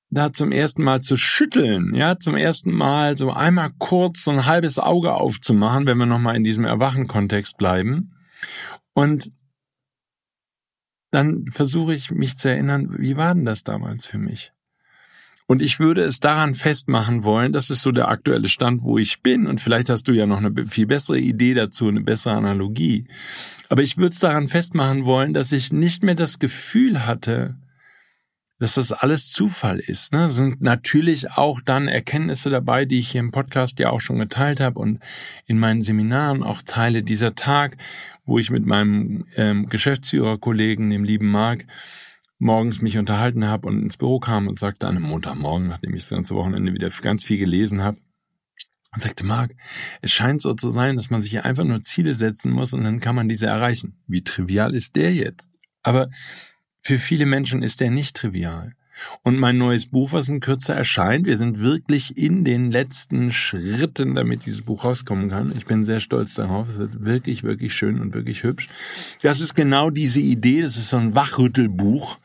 da 0.09 0.33
zum 0.33 0.51
ersten 0.51 0.83
Mal 0.83 1.01
zu 1.01 1.17
schütteln, 1.17 1.93
ja, 1.93 2.17
zum 2.17 2.35
ersten 2.35 2.71
Mal 2.71 3.15
so 3.15 3.31
einmal 3.31 3.69
kurz 3.77 4.23
so 4.23 4.31
ein 4.31 4.47
halbes 4.47 4.79
Auge 4.79 5.13
aufzumachen, 5.13 5.85
wenn 5.85 5.99
wir 5.99 6.07
nochmal 6.07 6.35
in 6.35 6.43
diesem 6.43 6.65
Erwachen-Kontext 6.65 7.57
bleiben. 7.57 8.15
Und 8.93 9.31
dann 11.11 11.45
versuche 11.51 11.93
ich 11.93 12.09
mich 12.09 12.37
zu 12.37 12.49
erinnern, 12.49 12.95
wie 12.97 13.17
war 13.17 13.35
denn 13.35 13.45
das 13.45 13.63
damals 13.63 14.07
für 14.07 14.17
mich? 14.17 14.51
Und 15.45 15.61
ich 15.61 15.79
würde 15.79 16.03
es 16.03 16.19
daran 16.19 16.53
festmachen 16.53 17.23
wollen, 17.23 17.51
das 17.51 17.69
ist 17.69 17.81
so 17.81 17.91
der 17.91 18.07
aktuelle 18.07 18.47
Stand, 18.47 18.83
wo 18.83 18.97
ich 18.97 19.21
bin. 19.21 19.45
Und 19.45 19.61
vielleicht 19.61 19.89
hast 19.89 20.07
du 20.07 20.13
ja 20.13 20.25
noch 20.25 20.37
eine 20.37 20.65
viel 20.65 20.85
bessere 20.85 21.19
Idee 21.19 21.53
dazu, 21.53 21.87
eine 21.87 22.01
bessere 22.01 22.33
Analogie. 22.33 23.05
Aber 23.69 23.81
ich 23.81 23.97
würde 23.97 24.13
es 24.13 24.19
daran 24.19 24.47
festmachen 24.47 25.05
wollen, 25.05 25.33
dass 25.33 25.51
ich 25.51 25.73
nicht 25.73 26.03
mehr 26.03 26.15
das 26.15 26.39
Gefühl 26.39 27.05
hatte, 27.05 27.55
dass 28.59 28.75
das 28.75 28.93
alles 28.93 29.31
Zufall 29.31 29.79
ist. 29.79 30.13
Ne? 30.13 30.29
sind 30.29 30.61
natürlich 30.61 31.31
auch 31.31 31.59
dann 31.59 31.89
Erkenntnisse 31.89 32.49
dabei, 32.49 32.85
die 32.85 32.99
ich 32.99 33.09
hier 33.09 33.19
im 33.19 33.31
Podcast 33.31 33.77
ja 33.79 33.89
auch 33.89 33.99
schon 33.99 34.19
geteilt 34.19 34.61
habe 34.61 34.79
und 34.79 34.99
in 35.47 35.59
meinen 35.59 35.81
Seminaren 35.81 36.43
auch 36.43 36.61
teile. 36.61 37.03
Dieser 37.03 37.35
Tag, 37.35 37.75
wo 38.25 38.39
ich 38.39 38.51
mit 38.51 38.65
meinem 38.65 39.25
ähm, 39.35 39.67
Geschäftsführerkollegen, 39.67 40.89
dem 40.91 41.03
lieben 41.03 41.29
Marc, 41.29 41.65
morgens 42.43 42.81
mich 42.81 42.97
unterhalten 42.97 43.45
habe 43.47 43.67
und 43.67 43.81
ins 43.81 43.97
Büro 43.97 44.19
kam 44.19 44.47
und 44.47 44.59
sagte 44.59 44.87
an 44.87 44.97
einem 44.97 45.07
Montagmorgen, 45.07 45.67
nachdem 45.67 45.93
ich 45.93 46.01
das 46.01 46.09
ganze 46.09 46.35
Wochenende 46.35 46.73
wieder 46.73 46.89
ganz 47.01 47.23
viel 47.23 47.37
gelesen 47.37 47.81
habe, 47.81 47.97
und 48.93 49.01
sagte, 49.01 49.25
Marc, 49.25 49.55
es 50.01 50.11
scheint 50.11 50.41
so 50.41 50.53
zu 50.53 50.69
sein, 50.69 50.95
dass 50.95 51.09
man 51.09 51.19
sich 51.19 51.31
hier 51.31 51.45
einfach 51.45 51.63
nur 51.63 51.81
Ziele 51.81 52.13
setzen 52.13 52.51
muss 52.51 52.73
und 52.73 52.83
dann 52.83 52.99
kann 52.99 53.15
man 53.15 53.27
diese 53.27 53.47
erreichen. 53.47 53.97
Wie 54.05 54.23
trivial 54.23 54.75
ist 54.75 54.95
der 54.95 55.11
jetzt? 55.13 55.49
Aber 55.81 56.09
für 56.79 56.99
viele 56.99 57.25
Menschen 57.25 57.63
ist 57.63 57.79
der 57.79 57.89
nicht 57.89 58.15
trivial. 58.15 58.73
Und 59.23 59.39
mein 59.39 59.57
neues 59.57 59.87
Buch, 59.87 60.13
was 60.13 60.29
in 60.29 60.39
Kürze 60.39 60.73
erscheint, 60.73 61.25
wir 61.25 61.37
sind 61.37 61.59
wirklich 61.59 62.15
in 62.17 62.45
den 62.45 62.69
letzten 62.69 63.31
Schritten, 63.31 64.13
damit 64.13 64.45
dieses 64.45 64.61
Buch 64.61 64.83
rauskommen 64.83 65.29
kann. 65.29 65.51
Ich 65.57 65.65
bin 65.65 65.83
sehr 65.83 65.99
stolz 65.99 66.35
darauf. 66.35 66.69
Es 66.69 66.77
wird 66.77 67.03
wirklich, 67.03 67.43
wirklich 67.43 67.73
schön 67.73 67.99
und 67.99 68.13
wirklich 68.13 68.43
hübsch. 68.43 68.67
Das 69.23 69.39
ist 69.39 69.55
genau 69.55 69.89
diese 69.89 70.21
Idee. 70.21 70.61
Das 70.61 70.77
ist 70.77 70.89
so 70.89 70.97
ein 70.97 71.15
Wachrüttelbuch. 71.15 72.19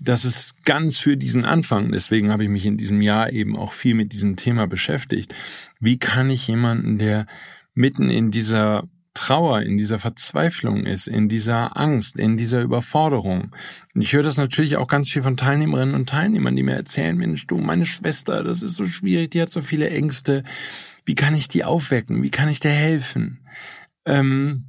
Das 0.00 0.24
ist 0.24 0.64
ganz 0.64 1.00
für 1.00 1.16
diesen 1.16 1.44
Anfang. 1.44 1.92
Deswegen 1.92 2.30
habe 2.30 2.44
ich 2.44 2.48
mich 2.48 2.66
in 2.66 2.76
diesem 2.76 3.02
Jahr 3.02 3.32
eben 3.32 3.56
auch 3.56 3.72
viel 3.72 3.94
mit 3.94 4.12
diesem 4.12 4.36
Thema 4.36 4.66
beschäftigt. 4.66 5.34
Wie 5.80 5.98
kann 5.98 6.30
ich 6.30 6.46
jemanden, 6.46 6.98
der 6.98 7.26
mitten 7.74 8.10
in 8.10 8.30
dieser 8.30 8.84
Trauer, 9.18 9.62
in 9.62 9.76
dieser 9.76 9.98
Verzweiflung 9.98 10.86
ist, 10.86 11.08
in 11.08 11.28
dieser 11.28 11.76
Angst, 11.76 12.16
in 12.16 12.36
dieser 12.36 12.62
Überforderung. 12.62 13.50
Und 13.92 14.00
ich 14.00 14.12
höre 14.12 14.22
das 14.22 14.36
natürlich 14.36 14.76
auch 14.76 14.86
ganz 14.86 15.10
viel 15.10 15.22
von 15.22 15.36
Teilnehmerinnen 15.36 15.96
und 15.96 16.08
Teilnehmern, 16.08 16.54
die 16.54 16.62
mir 16.62 16.76
erzählen, 16.76 17.16
Mensch, 17.16 17.46
du, 17.48 17.58
meine 17.58 17.84
Schwester, 17.84 18.44
das 18.44 18.62
ist 18.62 18.76
so 18.76 18.86
schwierig, 18.86 19.32
die 19.32 19.42
hat 19.42 19.50
so 19.50 19.60
viele 19.60 19.90
Ängste. 19.90 20.44
Wie 21.04 21.16
kann 21.16 21.34
ich 21.34 21.48
die 21.48 21.64
aufwecken? 21.64 22.22
Wie 22.22 22.30
kann 22.30 22.48
ich 22.48 22.60
dir 22.60 22.70
helfen? 22.70 23.40
Ähm, 24.04 24.66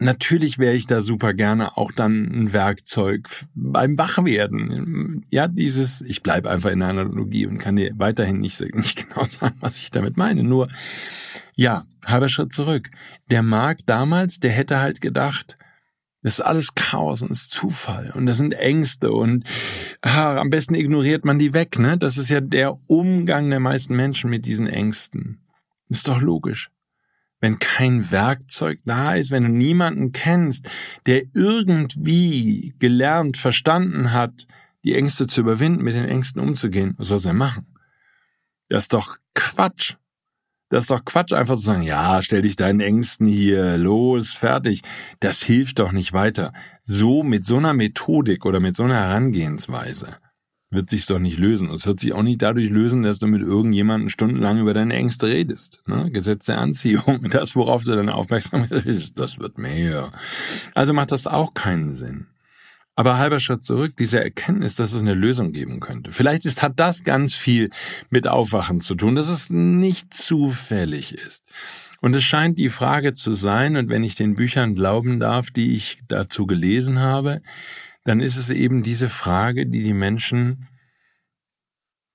natürlich 0.00 0.58
wäre 0.58 0.74
ich 0.74 0.86
da 0.86 1.00
super 1.00 1.34
gerne 1.34 1.76
auch 1.76 1.92
dann 1.92 2.24
ein 2.24 2.52
Werkzeug 2.52 3.28
beim 3.54 3.98
Wachwerden. 3.98 5.24
Ja, 5.30 5.46
dieses, 5.46 6.00
ich 6.02 6.22
bleibe 6.22 6.50
einfach 6.50 6.70
in 6.70 6.80
der 6.80 6.88
Analogie 6.88 7.46
und 7.46 7.58
kann 7.58 7.76
dir 7.76 7.92
weiterhin 7.96 8.40
nicht, 8.40 8.60
nicht 8.74 9.08
genau 9.08 9.26
sagen, 9.26 9.56
was 9.60 9.80
ich 9.80 9.90
damit 9.90 10.16
meine. 10.16 10.42
Nur, 10.42 10.68
ja, 11.54 11.84
halber 12.06 12.28
Schritt 12.28 12.52
zurück. 12.52 12.90
Der 13.30 13.42
Marc 13.42 13.80
damals, 13.86 14.40
der 14.40 14.50
hätte 14.50 14.80
halt 14.80 15.00
gedacht, 15.00 15.56
das 16.22 16.34
ist 16.34 16.40
alles 16.40 16.74
Chaos 16.74 17.22
und 17.22 17.30
ist 17.30 17.52
Zufall 17.52 18.12
und 18.14 18.26
das 18.26 18.36
sind 18.36 18.52
Ängste 18.52 19.10
und 19.10 19.44
ah, 20.02 20.36
am 20.36 20.50
besten 20.50 20.74
ignoriert 20.74 21.24
man 21.24 21.38
die 21.38 21.54
weg, 21.54 21.78
ne? 21.78 21.96
Das 21.96 22.18
ist 22.18 22.28
ja 22.28 22.40
der 22.40 22.78
Umgang 22.88 23.48
der 23.48 23.60
meisten 23.60 23.96
Menschen 23.96 24.28
mit 24.28 24.44
diesen 24.44 24.66
Ängsten. 24.66 25.40
Ist 25.88 26.08
doch 26.08 26.20
logisch. 26.20 26.70
Wenn 27.40 27.58
kein 27.58 28.10
Werkzeug 28.10 28.80
da 28.84 29.14
ist, 29.14 29.30
wenn 29.30 29.44
du 29.44 29.48
niemanden 29.48 30.12
kennst, 30.12 30.68
der 31.06 31.22
irgendwie 31.34 32.74
gelernt, 32.78 33.36
verstanden 33.36 34.12
hat, 34.12 34.46
die 34.84 34.94
Ängste 34.94 35.26
zu 35.26 35.40
überwinden, 35.40 35.82
mit 35.82 35.94
den 35.94 36.04
Ängsten 36.04 36.40
umzugehen, 36.40 36.94
was 36.98 37.08
soll 37.08 37.20
er 37.24 37.32
machen? 37.32 37.66
Das 38.68 38.84
ist 38.84 38.92
doch 38.92 39.16
Quatsch. 39.34 39.96
Das 40.68 40.84
ist 40.84 40.90
doch 40.90 41.04
Quatsch, 41.04 41.32
einfach 41.32 41.56
zu 41.56 41.62
sagen, 41.62 41.82
ja, 41.82 42.22
stell 42.22 42.42
dich 42.42 42.54
deinen 42.54 42.80
Ängsten 42.80 43.26
hier 43.26 43.76
los, 43.76 44.34
fertig. 44.34 44.82
Das 45.18 45.42
hilft 45.42 45.80
doch 45.80 45.90
nicht 45.90 46.12
weiter. 46.12 46.52
So 46.84 47.24
mit 47.24 47.44
so 47.44 47.56
einer 47.56 47.74
Methodik 47.74 48.46
oder 48.46 48.60
mit 48.60 48.76
so 48.76 48.84
einer 48.84 48.94
Herangehensweise 48.94 50.18
wird 50.70 50.88
sich's 50.88 51.06
doch 51.06 51.18
nicht 51.18 51.38
lösen. 51.38 51.68
Es 51.70 51.86
wird 51.86 52.00
sich 52.00 52.12
auch 52.12 52.22
nicht 52.22 52.40
dadurch 52.42 52.70
lösen, 52.70 53.02
dass 53.02 53.18
du 53.18 53.26
mit 53.26 53.42
irgendjemandem 53.42 54.08
stundenlang 54.08 54.60
über 54.60 54.72
deine 54.72 54.94
Ängste 54.94 55.26
redest. 55.26 55.82
Ne? 55.86 56.10
Gesetz 56.10 56.46
der 56.46 56.58
Anziehung, 56.58 57.28
das, 57.30 57.56
worauf 57.56 57.84
du 57.84 57.94
deine 57.94 58.14
Aufmerksamkeit 58.14 58.86
ist, 58.86 59.18
das 59.18 59.40
wird 59.40 59.58
mehr. 59.58 60.12
Also 60.74 60.92
macht 60.92 61.12
das 61.12 61.26
auch 61.26 61.54
keinen 61.54 61.94
Sinn. 61.94 62.26
Aber 62.94 63.18
halber 63.18 63.40
Schritt 63.40 63.62
zurück, 63.62 63.94
diese 63.98 64.22
Erkenntnis, 64.22 64.76
dass 64.76 64.92
es 64.92 65.00
eine 65.00 65.14
Lösung 65.14 65.52
geben 65.52 65.80
könnte. 65.80 66.12
Vielleicht 66.12 66.44
ist, 66.44 66.62
hat 66.62 66.78
das 66.78 67.02
ganz 67.02 67.34
viel 67.34 67.70
mit 68.10 68.28
Aufwachen 68.28 68.80
zu 68.80 68.94
tun, 68.94 69.14
dass 69.14 69.28
es 69.28 69.48
nicht 69.48 70.12
zufällig 70.12 71.14
ist. 71.14 71.44
Und 72.02 72.14
es 72.14 72.24
scheint 72.24 72.58
die 72.58 72.68
Frage 72.68 73.14
zu 73.14 73.34
sein, 73.34 73.76
und 73.76 73.88
wenn 73.88 74.04
ich 74.04 74.16
den 74.16 74.34
Büchern 74.34 74.74
glauben 74.74 75.18
darf, 75.18 75.50
die 75.50 75.76
ich 75.76 76.00
dazu 76.08 76.46
gelesen 76.46 77.00
habe, 77.00 77.40
dann 78.04 78.20
ist 78.20 78.36
es 78.36 78.50
eben 78.50 78.82
diese 78.82 79.08
Frage, 79.08 79.66
die 79.66 79.82
die 79.82 79.94
Menschen 79.94 80.66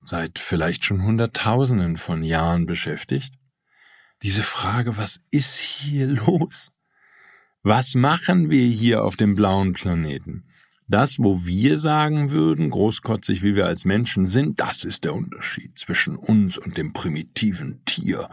seit 0.02 0.38
vielleicht 0.38 0.84
schon 0.84 1.02
Hunderttausenden 1.02 1.96
von 1.96 2.22
Jahren 2.22 2.66
beschäftigt. 2.66 3.34
Diese 4.22 4.42
Frage, 4.42 4.96
was 4.96 5.20
ist 5.30 5.58
hier 5.58 6.06
los? 6.26 6.70
Was 7.62 7.94
machen 7.94 8.50
wir 8.50 8.64
hier 8.66 9.02
auf 9.02 9.16
dem 9.16 9.34
blauen 9.34 9.72
Planeten? 9.72 10.44
Das, 10.88 11.18
wo 11.18 11.44
wir 11.44 11.80
sagen 11.80 12.30
würden, 12.30 12.70
großkotzig 12.70 13.42
wie 13.42 13.56
wir 13.56 13.66
als 13.66 13.84
Menschen 13.84 14.26
sind, 14.26 14.60
das 14.60 14.84
ist 14.84 15.04
der 15.04 15.14
Unterschied 15.14 15.76
zwischen 15.76 16.14
uns 16.14 16.58
und 16.58 16.76
dem 16.76 16.92
primitiven 16.92 17.84
Tier, 17.84 18.30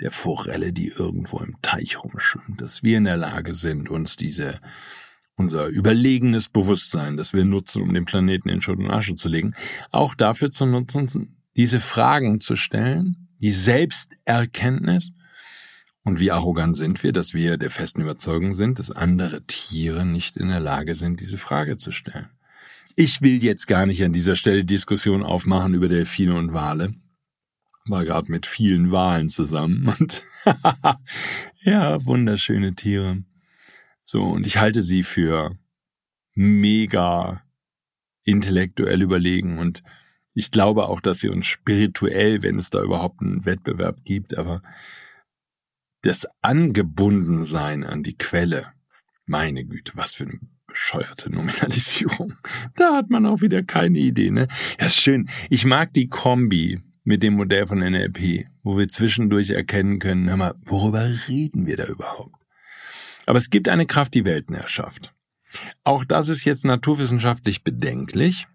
der 0.00 0.10
Forelle, 0.10 0.72
die 0.72 0.88
irgendwo 0.88 1.38
im 1.38 1.54
Teich 1.62 2.02
rumschwimmt, 2.02 2.60
dass 2.60 2.82
wir 2.82 2.98
in 2.98 3.04
der 3.04 3.16
Lage 3.16 3.54
sind, 3.54 3.88
uns 3.90 4.16
diese 4.16 4.58
unser 5.36 5.66
überlegenes 5.66 6.48
Bewusstsein, 6.48 7.16
das 7.16 7.32
wir 7.32 7.44
nutzen, 7.44 7.82
um 7.82 7.92
den 7.92 8.04
Planeten 8.04 8.48
in 8.48 8.60
Schutt 8.60 8.78
und 8.78 8.90
Asche 8.90 9.14
zu 9.14 9.28
legen, 9.28 9.54
auch 9.90 10.14
dafür 10.14 10.50
zu 10.50 10.66
nutzen, 10.66 11.36
diese 11.56 11.80
Fragen 11.80 12.40
zu 12.40 12.56
stellen, 12.56 13.28
die 13.40 13.52
Selbsterkenntnis 13.52 15.12
und 16.04 16.20
wie 16.20 16.30
arrogant 16.30 16.76
sind 16.76 17.02
wir, 17.02 17.12
dass 17.12 17.34
wir 17.34 17.56
der 17.56 17.70
festen 17.70 18.02
Überzeugung 18.02 18.54
sind, 18.54 18.78
dass 18.78 18.90
andere 18.90 19.42
Tiere 19.46 20.04
nicht 20.04 20.36
in 20.36 20.48
der 20.48 20.60
Lage 20.60 20.94
sind, 20.94 21.20
diese 21.20 21.38
Frage 21.38 21.78
zu 21.78 21.92
stellen. 21.92 22.28
Ich 22.94 23.22
will 23.22 23.42
jetzt 23.42 23.66
gar 23.66 23.86
nicht 23.86 24.04
an 24.04 24.12
dieser 24.12 24.36
Stelle 24.36 24.64
Diskussion 24.64 25.24
aufmachen 25.24 25.74
über 25.74 25.88
Delfine 25.88 26.36
und 26.36 26.52
Wale. 26.52 26.94
war 27.86 28.04
gerade 28.04 28.30
mit 28.30 28.46
vielen 28.46 28.92
Walen 28.92 29.28
zusammen 29.28 29.88
und 29.98 30.22
ja, 31.62 32.04
wunderschöne 32.04 32.74
Tiere. 32.74 33.24
So, 34.04 34.22
und 34.22 34.46
ich 34.46 34.58
halte 34.58 34.82
sie 34.82 35.02
für 35.02 35.58
mega 36.34 37.42
intellektuell 38.22 39.02
überlegen 39.02 39.58
und 39.58 39.82
ich 40.34 40.50
glaube 40.50 40.88
auch, 40.88 41.00
dass 41.00 41.20
sie 41.20 41.28
uns 41.28 41.46
spirituell, 41.46 42.42
wenn 42.42 42.58
es 42.58 42.70
da 42.70 42.82
überhaupt 42.82 43.22
einen 43.22 43.44
Wettbewerb 43.44 44.04
gibt, 44.04 44.36
aber 44.36 44.62
das 46.02 46.26
Angebundensein 46.42 47.84
an 47.84 48.02
die 48.02 48.16
Quelle, 48.16 48.66
meine 49.26 49.64
Güte, 49.64 49.92
was 49.94 50.14
für 50.14 50.24
eine 50.24 50.40
bescheuerte 50.66 51.30
Nominalisierung. 51.30 52.34
Da 52.74 52.96
hat 52.96 53.08
man 53.08 53.24
auch 53.26 53.40
wieder 53.40 53.62
keine 53.62 53.98
Idee, 53.98 54.30
ne? 54.30 54.48
Ja, 54.80 54.86
ist 54.86 55.00
schön. 55.00 55.28
Ich 55.48 55.64
mag 55.64 55.94
die 55.94 56.08
Kombi 56.08 56.82
mit 57.04 57.22
dem 57.22 57.34
Modell 57.34 57.66
von 57.66 57.78
NLP, 57.78 58.46
wo 58.62 58.76
wir 58.76 58.88
zwischendurch 58.88 59.50
erkennen 59.50 59.98
können, 59.98 60.28
hör 60.28 60.36
mal, 60.36 60.54
worüber 60.66 61.08
reden 61.28 61.66
wir 61.66 61.76
da 61.76 61.84
überhaupt? 61.86 62.43
Aber 63.26 63.38
es 63.38 63.50
gibt 63.50 63.68
eine 63.68 63.86
Kraft, 63.86 64.14
die 64.14 64.24
Welten 64.24 64.54
erschafft. 64.54 65.12
Auch 65.84 66.04
das 66.04 66.28
ist 66.28 66.44
jetzt 66.44 66.64
naturwissenschaftlich 66.64 67.62
bedenklich, 67.62 68.46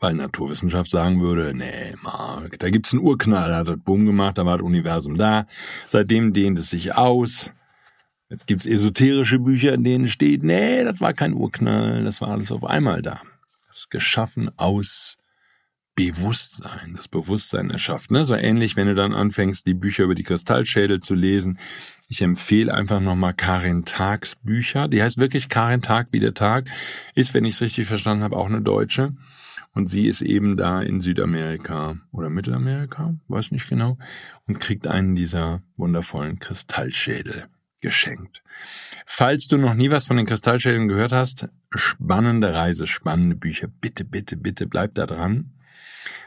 weil 0.00 0.14
Naturwissenschaft 0.14 0.90
sagen 0.90 1.20
würde, 1.20 1.54
nee, 1.54 1.94
Mark, 2.02 2.58
da 2.58 2.70
gibt's 2.70 2.92
einen 2.92 3.02
Urknall, 3.02 3.50
da 3.50 3.56
hat 3.58 3.68
das 3.68 3.78
Boom 3.78 4.06
gemacht, 4.06 4.38
da 4.38 4.46
war 4.46 4.58
das 4.58 4.66
Universum 4.66 5.16
da, 5.16 5.46
seitdem 5.86 6.32
dehnt 6.32 6.58
es 6.58 6.70
sich 6.70 6.94
aus. 6.94 7.50
Jetzt 8.30 8.46
gibt's 8.46 8.66
esoterische 8.66 9.38
Bücher, 9.38 9.72
in 9.72 9.84
denen 9.84 10.08
steht, 10.08 10.42
nee, 10.42 10.84
das 10.84 11.00
war 11.00 11.14
kein 11.14 11.32
Urknall, 11.34 12.04
das 12.04 12.20
war 12.20 12.28
alles 12.28 12.52
auf 12.52 12.64
einmal 12.64 13.02
da. 13.02 13.20
Das 13.66 13.78
ist 13.78 13.90
geschaffen 13.90 14.50
aus 14.56 15.16
Bewusstsein, 15.98 16.94
das 16.96 17.08
Bewusstsein 17.08 17.70
erschafft. 17.70 18.10
Ne? 18.10 18.24
So 18.24 18.34
ähnlich, 18.34 18.76
wenn 18.76 18.86
du 18.86 18.94
dann 18.94 19.12
anfängst, 19.12 19.66
die 19.66 19.74
Bücher 19.74 20.04
über 20.04 20.14
die 20.14 20.22
Kristallschädel 20.22 21.00
zu 21.00 21.14
lesen. 21.14 21.58
Ich 22.08 22.22
empfehle 22.22 22.72
einfach 22.72 23.00
nochmal 23.00 23.34
Karin 23.34 23.84
Tags 23.84 24.36
Bücher. 24.36 24.88
Die 24.88 25.02
heißt 25.02 25.18
wirklich 25.18 25.48
Karin 25.48 25.82
Tag 25.82 26.08
wie 26.12 26.20
der 26.20 26.34
Tag. 26.34 26.68
Ist, 27.14 27.34
wenn 27.34 27.44
ich 27.44 27.54
es 27.54 27.60
richtig 27.60 27.86
verstanden 27.86 28.22
habe, 28.22 28.36
auch 28.36 28.46
eine 28.46 28.62
Deutsche. 28.62 29.12
Und 29.74 29.86
sie 29.88 30.06
ist 30.06 30.22
eben 30.22 30.56
da 30.56 30.82
in 30.82 31.00
Südamerika 31.00 31.96
oder 32.10 32.30
Mittelamerika, 32.30 33.14
weiß 33.28 33.52
nicht 33.52 33.68
genau, 33.68 33.98
und 34.46 34.58
kriegt 34.58 34.86
einen 34.86 35.14
dieser 35.14 35.62
wundervollen 35.76 36.38
Kristallschädel 36.38 37.46
geschenkt. 37.80 38.42
Falls 39.06 39.46
du 39.46 39.56
noch 39.56 39.74
nie 39.74 39.90
was 39.90 40.06
von 40.06 40.16
den 40.16 40.26
Kristallschädeln 40.26 40.88
gehört 40.88 41.12
hast, 41.12 41.48
spannende 41.74 42.54
Reise, 42.54 42.86
spannende 42.86 43.36
Bücher. 43.36 43.68
Bitte, 43.68 44.04
bitte, 44.04 44.36
bitte 44.36 44.66
bleib 44.66 44.94
da 44.94 45.06
dran. 45.06 45.52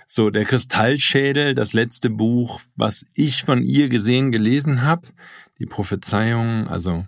So, 0.07 0.29
der 0.29 0.45
Kristallschädel, 0.45 1.53
das 1.53 1.73
letzte 1.73 2.09
Buch, 2.09 2.61
was 2.75 3.05
ich 3.13 3.43
von 3.43 3.63
ihr 3.63 3.87
gesehen, 3.89 4.31
gelesen 4.31 4.81
habe, 4.81 5.07
die 5.59 5.65
Prophezeiung, 5.65 6.67
also 6.67 7.07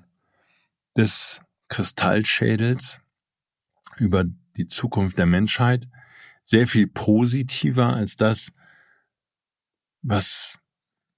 des 0.96 1.42
Kristallschädels 1.68 3.00
über 3.98 4.24
die 4.58 4.68
Zukunft 4.68 5.18
der 5.18 5.26
Menschheit, 5.26 5.88
sehr 6.44 6.68
viel 6.68 6.88
positiver 6.88 7.94
als 7.94 8.16
das, 8.16 8.52
was 10.02 10.58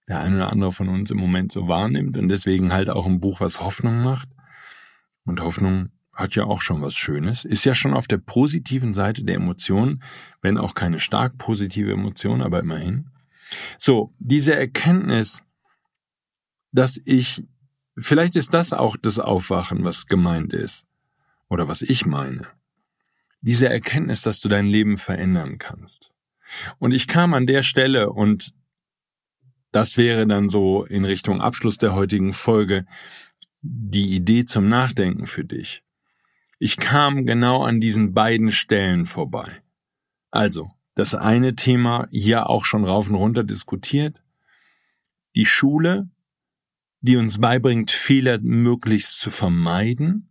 der 0.07 0.21
eine 0.21 0.35
oder 0.37 0.51
andere 0.51 0.71
von 0.71 0.89
uns 0.89 1.11
im 1.11 1.17
Moment 1.17 1.51
so 1.51 1.67
wahrnimmt. 1.67 2.17
Und 2.17 2.29
deswegen 2.29 2.71
halt 2.71 2.89
auch 2.89 3.05
ein 3.05 3.19
Buch, 3.19 3.41
was 3.41 3.61
Hoffnung 3.61 4.01
macht. 4.01 4.29
Und 5.25 5.41
Hoffnung 5.41 5.89
hat 6.15 6.35
ja 6.35 6.45
auch 6.45 6.61
schon 6.61 6.81
was 6.81 6.95
Schönes, 6.95 7.43
ist 7.43 7.65
ja 7.65 7.75
schon 7.75 7.93
auf 7.93 8.07
der 8.07 8.17
positiven 8.17 8.93
Seite 8.93 9.23
der 9.23 9.35
Emotionen, 9.35 10.01
wenn 10.41 10.57
auch 10.57 10.73
keine 10.73 10.99
stark 10.99 11.37
positive 11.37 11.91
Emotion, 11.91 12.41
aber 12.41 12.59
immerhin. 12.59 13.11
So, 13.77 14.13
diese 14.17 14.55
Erkenntnis, 14.55 15.43
dass 16.71 16.99
ich, 17.05 17.43
vielleicht 17.97 18.35
ist 18.37 18.53
das 18.53 18.73
auch 18.73 18.95
das 18.97 19.19
Aufwachen, 19.19 19.83
was 19.83 20.07
gemeint 20.07 20.53
ist, 20.53 20.85
oder 21.49 21.67
was 21.67 21.81
ich 21.81 22.05
meine. 22.05 22.47
Diese 23.41 23.69
Erkenntnis, 23.69 24.21
dass 24.21 24.39
du 24.39 24.49
dein 24.49 24.65
Leben 24.65 24.97
verändern 24.97 25.57
kannst. 25.57 26.11
Und 26.79 26.93
ich 26.93 27.07
kam 27.07 27.33
an 27.33 27.45
der 27.45 27.61
Stelle 27.61 28.09
und 28.09 28.53
das 29.71 29.97
wäre 29.97 30.25
dann 30.25 30.47
so 30.47 30.85
in 30.85 31.03
Richtung 31.03 31.41
Abschluss 31.41 31.77
der 31.77 31.93
heutigen 31.93 32.31
Folge 32.31 32.85
die 33.61 34.15
Idee 34.15 34.45
zum 34.45 34.69
Nachdenken 34.69 35.25
für 35.25 35.43
dich. 35.43 35.83
Ich 36.57 36.77
kam 36.77 37.25
genau 37.25 37.63
an 37.63 37.81
diesen 37.81 38.13
beiden 38.13 38.51
Stellen 38.51 39.05
vorbei. 39.05 39.61
Also, 40.31 40.71
das 40.95 41.13
eine 41.13 41.55
Thema 41.55 42.07
hier 42.11 42.49
auch 42.49 42.63
schon 42.63 42.85
rauf 42.85 43.09
und 43.09 43.15
runter 43.15 43.43
diskutiert. 43.43 44.23
Die 45.35 45.45
Schule, 45.45 46.09
die 47.01 47.17
uns 47.17 47.39
beibringt, 47.39 47.91
Fehler 47.91 48.39
möglichst 48.39 49.19
zu 49.19 49.31
vermeiden. 49.31 50.29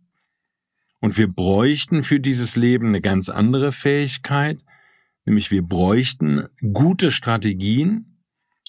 Und 0.99 1.17
wir 1.17 1.27
bräuchten 1.27 2.01
für 2.01 2.19
dieses 2.19 2.55
Leben 2.55 2.87
eine 2.87 3.01
ganz 3.01 3.29
andere 3.29 3.71
Fähigkeit, 3.71 4.65
nämlich 5.25 5.51
wir 5.51 5.61
bräuchten 5.61 6.47
gute 6.73 7.11
Strategien, 7.11 8.23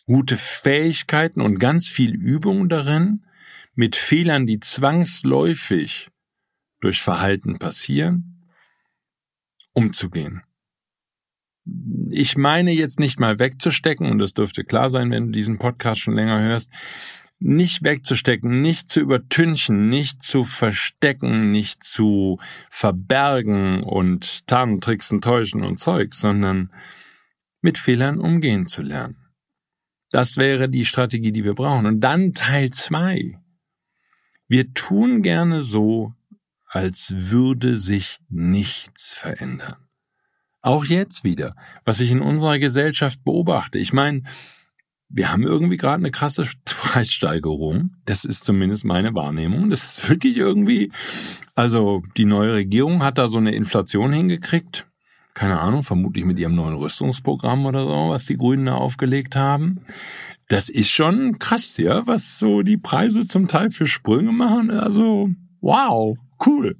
gute 0.04 0.36
Fähigkeiten 0.36 1.40
und 1.40 1.58
ganz 1.58 1.88
viel 1.88 2.14
Übung 2.14 2.68
darin, 2.68 3.24
mit 3.74 3.96
Fehlern, 3.96 4.46
die 4.46 4.60
zwangsläufig 4.60 6.10
durch 6.80 7.02
Verhalten 7.02 7.58
passieren, 7.58 8.48
umzugehen. 9.72 10.42
Ich 12.10 12.36
meine 12.36 12.70
jetzt 12.70 13.00
nicht 13.00 13.18
mal 13.18 13.38
wegzustecken, 13.38 14.10
und 14.10 14.18
das 14.18 14.34
dürfte 14.34 14.64
klar 14.64 14.88
sein, 14.88 15.10
wenn 15.10 15.26
du 15.26 15.32
diesen 15.32 15.58
Podcast 15.58 16.00
schon 16.00 16.14
länger 16.14 16.40
hörst, 16.40 16.70
nicht 17.38 17.82
wegzustecken, 17.82 18.62
nicht 18.62 18.88
zu 18.88 19.00
übertünchen, 19.00 19.88
nicht 19.88 20.22
zu 20.22 20.44
verstecken, 20.44 21.52
nicht 21.52 21.82
zu 21.82 22.38
verbergen 22.70 23.82
und 23.82 24.46
tarnen, 24.46 24.80
tricksen, 24.80 25.20
täuschen 25.20 25.62
und 25.62 25.78
Zeug, 25.78 26.14
sondern 26.14 26.72
mit 27.60 27.78
Fehlern 27.78 28.18
umgehen 28.20 28.68
zu 28.68 28.82
lernen. 28.82 29.16
Das 30.10 30.36
wäre 30.36 30.68
die 30.68 30.86
Strategie, 30.86 31.32
die 31.32 31.44
wir 31.44 31.54
brauchen. 31.54 31.86
Und 31.86 32.00
dann 32.00 32.32
Teil 32.32 32.70
zwei. 32.70 33.38
Wir 34.48 34.72
tun 34.72 35.22
gerne 35.22 35.60
so, 35.60 36.14
als 36.76 37.14
würde 37.16 37.78
sich 37.78 38.18
nichts 38.28 39.14
verändern. 39.14 39.76
Auch 40.60 40.84
jetzt 40.84 41.24
wieder, 41.24 41.56
was 41.84 42.00
ich 42.00 42.10
in 42.10 42.20
unserer 42.20 42.58
Gesellschaft 42.58 43.24
beobachte. 43.24 43.78
Ich 43.78 43.94
meine, 43.94 44.22
wir 45.08 45.32
haben 45.32 45.42
irgendwie 45.42 45.78
gerade 45.78 46.02
eine 46.02 46.10
krasse 46.10 46.46
Preissteigerung. 46.64 47.92
Das 48.04 48.24
ist 48.24 48.44
zumindest 48.44 48.84
meine 48.84 49.14
Wahrnehmung. 49.14 49.70
Das 49.70 49.98
ist 49.98 50.10
wirklich 50.10 50.36
irgendwie, 50.36 50.92
also 51.54 52.02
die 52.16 52.26
neue 52.26 52.54
Regierung 52.54 53.02
hat 53.02 53.16
da 53.16 53.28
so 53.28 53.38
eine 53.38 53.54
Inflation 53.54 54.12
hingekriegt. 54.12 54.86
Keine 55.32 55.60
Ahnung, 55.60 55.82
vermutlich 55.82 56.24
mit 56.24 56.38
ihrem 56.38 56.54
neuen 56.54 56.76
Rüstungsprogramm 56.76 57.64
oder 57.64 57.84
so, 57.84 58.10
was 58.10 58.26
die 58.26 58.36
Grünen 58.36 58.66
da 58.66 58.74
aufgelegt 58.74 59.34
haben. 59.34 59.80
Das 60.48 60.68
ist 60.68 60.90
schon 60.90 61.38
krass, 61.38 61.78
ja, 61.78 62.06
was 62.06 62.38
so 62.38 62.62
die 62.62 62.76
Preise 62.76 63.26
zum 63.26 63.48
Teil 63.48 63.70
für 63.70 63.86
Sprünge 63.86 64.32
machen. 64.32 64.70
Also, 64.70 65.30
wow 65.60 66.18
cool. 66.44 66.76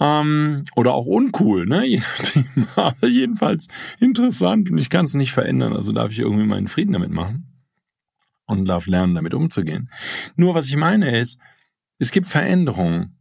Ähm, 0.00 0.64
oder 0.74 0.94
auch 0.94 1.06
uncool, 1.06 1.66
ne? 1.66 1.84
Jedenfalls 3.02 3.68
interessant 4.00 4.70
und 4.70 4.78
ich 4.78 4.90
kann 4.90 5.04
es 5.04 5.14
nicht 5.14 5.32
verändern, 5.32 5.74
also 5.74 5.92
darf 5.92 6.10
ich 6.10 6.18
irgendwie 6.18 6.46
meinen 6.46 6.68
Frieden 6.68 6.92
damit 6.92 7.10
machen 7.10 7.46
und 8.46 8.66
darf 8.66 8.86
lernen, 8.86 9.14
damit 9.14 9.34
umzugehen. 9.34 9.90
Nur 10.36 10.54
was 10.54 10.68
ich 10.68 10.76
meine 10.76 11.18
ist, 11.18 11.38
es 11.98 12.10
gibt 12.10 12.26
Veränderungen. 12.26 13.16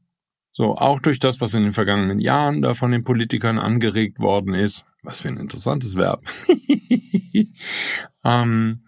So, 0.49 0.75
auch 0.75 0.99
durch 0.99 1.19
das, 1.19 1.39
was 1.39 1.53
in 1.53 1.63
den 1.63 1.71
vergangenen 1.71 2.19
Jahren 2.19 2.61
da 2.61 2.73
von 2.73 2.91
den 2.91 3.05
Politikern 3.05 3.57
angeregt 3.57 4.19
worden 4.19 4.53
ist. 4.53 4.85
Was 5.01 5.21
für 5.21 5.29
ein 5.29 5.37
interessantes 5.37 5.95
Verb. 5.95 6.21
ähm, 8.25 8.83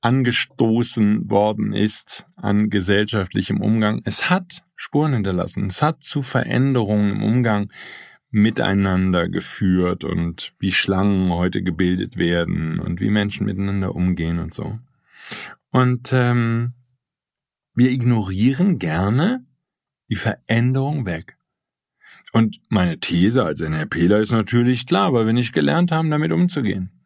angestoßen 0.00 1.30
worden 1.30 1.72
ist 1.72 2.26
an 2.34 2.70
gesellschaftlichem 2.70 3.60
Umgang. 3.60 4.00
Es 4.04 4.30
hat 4.30 4.64
Spuren 4.80 5.12
hinterlassen. 5.12 5.66
Es 5.66 5.82
hat 5.82 6.02
zu 6.02 6.22
Veränderungen 6.22 7.10
im 7.10 7.22
Umgang 7.22 7.70
miteinander 8.30 9.28
geführt 9.28 10.04
und 10.04 10.54
wie 10.58 10.72
Schlangen 10.72 11.30
heute 11.32 11.62
gebildet 11.62 12.16
werden 12.16 12.80
und 12.80 12.98
wie 12.98 13.10
Menschen 13.10 13.44
miteinander 13.44 13.94
umgehen 13.94 14.38
und 14.38 14.54
so. 14.54 14.78
Und 15.70 16.14
ähm, 16.14 16.72
wir 17.74 17.90
ignorieren 17.90 18.78
gerne 18.78 19.44
die 20.08 20.16
Veränderung 20.16 21.04
weg. 21.04 21.36
Und 22.32 22.58
meine 22.70 22.98
These 23.00 23.44
als 23.44 23.60
NRPler 23.60 24.20
ist 24.20 24.32
natürlich 24.32 24.86
klar, 24.86 25.12
weil 25.12 25.26
wir 25.26 25.34
nicht 25.34 25.52
gelernt 25.52 25.92
haben, 25.92 26.10
damit 26.10 26.32
umzugehen. 26.32 26.99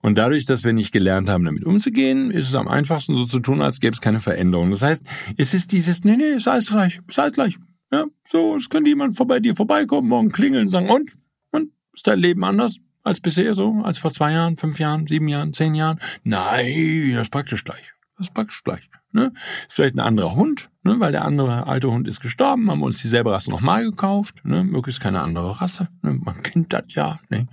Und 0.00 0.18
dadurch, 0.18 0.46
dass 0.46 0.64
wir 0.64 0.72
nicht 0.72 0.92
gelernt 0.92 1.28
haben, 1.28 1.44
damit 1.44 1.64
umzugehen, 1.64 2.30
ist 2.30 2.48
es 2.48 2.54
am 2.54 2.68
einfachsten 2.68 3.16
so 3.16 3.26
zu 3.26 3.40
tun, 3.40 3.60
als 3.62 3.80
gäbe 3.80 3.94
es 3.94 4.00
keine 4.00 4.20
Veränderung. 4.20 4.70
Das 4.70 4.82
heißt, 4.82 5.04
es 5.36 5.54
ist 5.54 5.72
dieses, 5.72 6.04
nee, 6.04 6.16
nee, 6.16 6.36
ist 6.36 6.48
alles 6.48 6.70
gleich, 6.70 7.00
ist 7.06 7.18
alles 7.18 7.32
gleich. 7.32 7.58
Ja, 7.90 8.06
so, 8.24 8.56
es 8.56 8.68
könnte 8.68 8.88
jemand 8.88 9.16
vorbei 9.16 9.40
dir 9.40 9.54
vorbeikommen, 9.54 10.08
morgen 10.08 10.32
klingeln 10.32 10.68
sagen, 10.68 10.88
und? 10.88 11.16
Und? 11.50 11.70
Ist 11.92 12.06
dein 12.06 12.18
Leben 12.18 12.44
anders? 12.44 12.78
als 13.04 13.20
bisher 13.20 13.54
so, 13.54 13.80
als 13.82 13.98
vor 13.98 14.12
zwei 14.12 14.32
Jahren, 14.32 14.56
fünf 14.56 14.78
Jahren, 14.78 15.06
sieben 15.06 15.28
Jahren, 15.28 15.52
zehn 15.52 15.74
Jahren? 15.74 15.98
Nein, 16.24 17.12
das 17.14 17.22
ist 17.22 17.32
praktisch 17.32 17.64
gleich. 17.64 17.92
Das 18.16 18.28
ist 18.28 18.34
praktisch 18.34 18.62
gleich. 18.62 18.88
Ne? 19.12 19.32
Ist 19.66 19.74
vielleicht 19.74 19.94
ein 19.94 20.00
anderer 20.00 20.34
Hund, 20.34 20.70
ne? 20.84 20.98
weil 20.98 21.12
der 21.12 21.24
andere 21.24 21.66
alte 21.66 21.90
Hund 21.90 22.08
ist 22.08 22.20
gestorben, 22.20 22.70
haben 22.70 22.80
wir 22.80 22.86
uns 22.86 23.02
dieselbe 23.02 23.30
Rasse 23.30 23.50
nochmal 23.50 23.84
gekauft, 23.84 24.42
ne? 24.44 24.64
möglichst 24.64 25.02
keine 25.02 25.20
andere 25.20 25.60
Rasse. 25.60 25.88
Ne? 26.02 26.14
Man 26.14 26.42
kennt 26.42 26.72
das 26.72 26.84
ja. 26.88 27.20
Ne? 27.28 27.46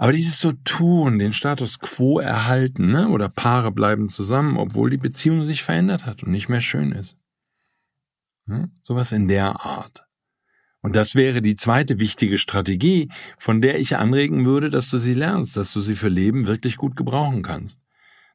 Aber 0.00 0.12
dieses 0.12 0.38
so 0.38 0.52
tun, 0.52 1.18
den 1.18 1.32
Status 1.32 1.80
quo 1.80 2.20
erhalten, 2.20 2.92
ne? 2.92 3.08
oder 3.08 3.28
Paare 3.28 3.72
bleiben 3.72 4.08
zusammen, 4.08 4.56
obwohl 4.56 4.90
die 4.90 4.96
Beziehung 4.96 5.42
sich 5.42 5.64
verändert 5.64 6.06
hat 6.06 6.22
und 6.22 6.30
nicht 6.30 6.48
mehr 6.48 6.60
schön 6.60 6.92
ist. 6.92 7.18
Ne? 8.46 8.70
Sowas 8.80 9.10
in 9.10 9.26
der 9.26 9.64
Art. 9.66 10.06
Und 10.82 10.94
das 10.94 11.16
wäre 11.16 11.42
die 11.42 11.56
zweite 11.56 11.98
wichtige 11.98 12.38
Strategie, 12.38 13.08
von 13.38 13.60
der 13.60 13.80
ich 13.80 13.96
anregen 13.96 14.46
würde, 14.46 14.70
dass 14.70 14.88
du 14.88 14.98
sie 14.98 15.14
lernst, 15.14 15.56
dass 15.56 15.72
du 15.72 15.80
sie 15.80 15.96
für 15.96 16.08
Leben 16.08 16.46
wirklich 16.46 16.76
gut 16.76 16.94
gebrauchen 16.94 17.42
kannst. 17.42 17.80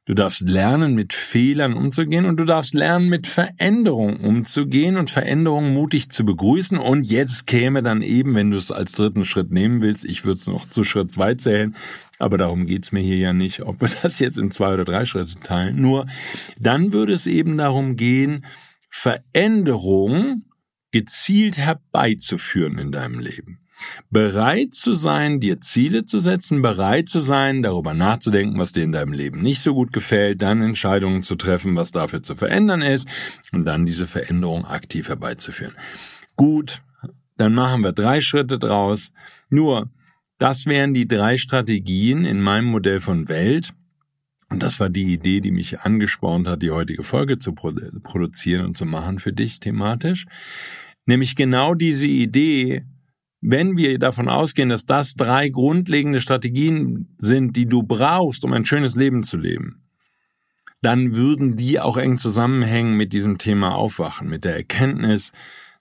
Du 0.06 0.14
darfst 0.16 0.42
lernen, 0.42 0.96
mit 0.96 1.14
Fehlern 1.14 1.76
umzugehen 1.76 2.26
und 2.26 2.36
du 2.36 2.44
darfst 2.44 2.74
lernen, 2.74 3.08
mit 3.08 3.26
Veränderungen 3.26 4.18
umzugehen 4.18 4.98
und 4.98 5.10
Veränderungen 5.10 5.74
mutig 5.74 6.10
zu 6.10 6.26
begrüßen. 6.26 6.78
Und 6.78 7.08
jetzt 7.08 7.48
käme 7.48 7.82
dann 7.82 8.02
eben, 8.02 8.36
wenn 8.36 8.52
du 8.52 8.58
es 8.58 8.70
als 8.70 8.92
dritten 8.92 9.24
Schritt 9.24 9.52
nehmen 9.52 9.82
willst, 9.82 10.04
ich 10.04 10.26
würde 10.26 10.40
es 10.40 10.48
noch 10.48 10.68
zu 10.68 10.84
Schritt 10.84 11.10
zwei 11.10 11.36
zählen, 11.36 11.74
aber 12.20 12.38
darum 12.38 12.66
geht's 12.66 12.92
mir 12.92 13.00
hier 13.00 13.18
ja 13.18 13.32
nicht, 13.32 13.62
ob 13.62 13.80
wir 13.80 13.88
das 14.02 14.20
jetzt 14.20 14.38
in 14.38 14.52
zwei 14.52 14.74
oder 14.74 14.84
drei 14.84 15.06
Schritte 15.06 15.40
teilen. 15.40 15.82
Nur 15.82 16.06
dann 16.60 16.92
würde 16.92 17.14
es 17.14 17.26
eben 17.26 17.58
darum 17.58 17.96
gehen, 17.96 18.46
Veränderung 18.90 20.44
gezielt 20.92 21.58
herbeizuführen 21.58 22.78
in 22.78 22.92
deinem 22.92 23.20
Leben. 23.20 23.63
Bereit 24.10 24.74
zu 24.74 24.94
sein, 24.94 25.40
dir 25.40 25.60
Ziele 25.62 26.06
zu 26.06 26.20
setzen, 26.20 26.62
bereit 26.62 27.10
zu 27.10 27.20
sein, 27.20 27.64
darüber 27.64 27.94
nachzudenken, 27.94 28.60
was 28.60 28.72
dir 28.72 28.84
in 28.84 28.92
deinem 28.92 29.14
Leben 29.14 29.42
nicht 29.42 29.62
so 29.62 29.74
gut 29.74 29.92
gefällt, 29.94 30.42
dann 30.42 30.62
Entscheidungen 30.62 31.24
zu 31.24 31.36
treffen, 31.36 31.76
was 31.76 31.92
dafür 31.92 32.22
zu 32.22 32.36
verändern 32.36 32.82
ist 32.82 33.08
und 33.52 33.66
dann 33.66 33.86
diese 33.86 34.08
Veränderung 34.08 34.66
aktiv 34.66 35.10
herbeizuführen. 35.10 35.74
Gut, 36.36 36.82
dann 37.38 37.54
machen 37.54 37.82
wir 37.82 37.92
drei 37.92 38.22
Schritte 38.22 38.60
draus. 38.60 39.12
Nur, 39.50 39.90
das 40.38 40.66
wären 40.66 40.94
die 40.94 41.08
drei 41.08 41.38
Strategien 41.38 42.26
in 42.26 42.42
meinem 42.42 42.66
Modell 42.66 43.00
von 43.00 43.28
Welt. 43.28 43.72
Und 44.50 44.62
das 44.62 44.80
war 44.80 44.90
die 44.90 45.14
Idee, 45.14 45.42
die 45.42 45.52
mich 45.52 45.80
angespornt 45.80 46.48
hat, 46.48 46.62
die 46.62 46.72
heutige 46.72 47.02
Folge 47.02 47.40
zu 47.40 47.54
produzieren 47.54 48.66
und 48.66 48.78
zu 48.78 48.86
machen 48.86 49.18
für 49.18 49.34
dich 49.34 49.60
thematisch. 49.60 50.26
Nämlich 51.06 51.36
genau 51.36 51.74
diese 51.74 52.06
Idee, 52.08 52.86
wenn 53.46 53.78
wir 53.78 54.00
davon 54.00 54.30
ausgehen, 54.30 54.70
dass 54.70 54.86
das 54.86 55.16
drei 55.16 55.50
grundlegende 55.50 56.22
Strategien 56.22 57.14
sind, 57.18 57.58
die 57.58 57.66
du 57.66 57.84
brauchst, 57.84 58.46
um 58.46 58.54
ein 58.54 58.66
schönes 58.66 58.96
Leben 58.96 59.24
zu 59.24 59.38
leben, 59.38 59.84
dann 60.82 61.16
würden 61.16 61.58
die 61.58 61.80
auch 61.80 61.98
eng 61.98 62.18
zusammenhängen 62.18 62.96
mit 62.96 63.12
diesem 63.12 63.38
Thema 63.38 63.76
Aufwachen, 63.76 64.30
mit 64.30 64.46
der 64.46 64.56
Erkenntnis, 64.56 65.34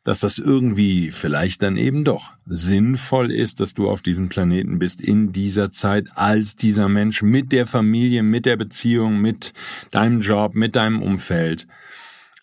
dass 0.03 0.21
das 0.21 0.39
irgendwie 0.39 1.13
vielleicht 1.13 1.63
dann 1.63 1.77
eben 1.77 2.03
doch 2.05 2.33
sinnvoll 2.45 3.31
ist, 3.31 3.61
dass 3.61 3.75
du 3.75 3.89
auf 3.89 4.03
diesem 4.03 4.29
Planeten 4.29 4.81
bist 4.81 5.01
in 5.01 5.33
dieser 5.33 5.71
Zeit 5.71 6.09
als 6.17 6.57
dieser 6.57 6.89
Mensch 6.89 7.23
mit 7.23 7.53
der 7.53 7.67
Familie, 7.67 8.25
mit 8.25 8.45
der 8.45 8.57
Beziehung, 8.57 9.21
mit 9.21 9.53
deinem 9.93 10.21
Job, 10.21 10.57
mit 10.57 10.75
deinem 10.75 11.01
Umfeld. 11.01 11.69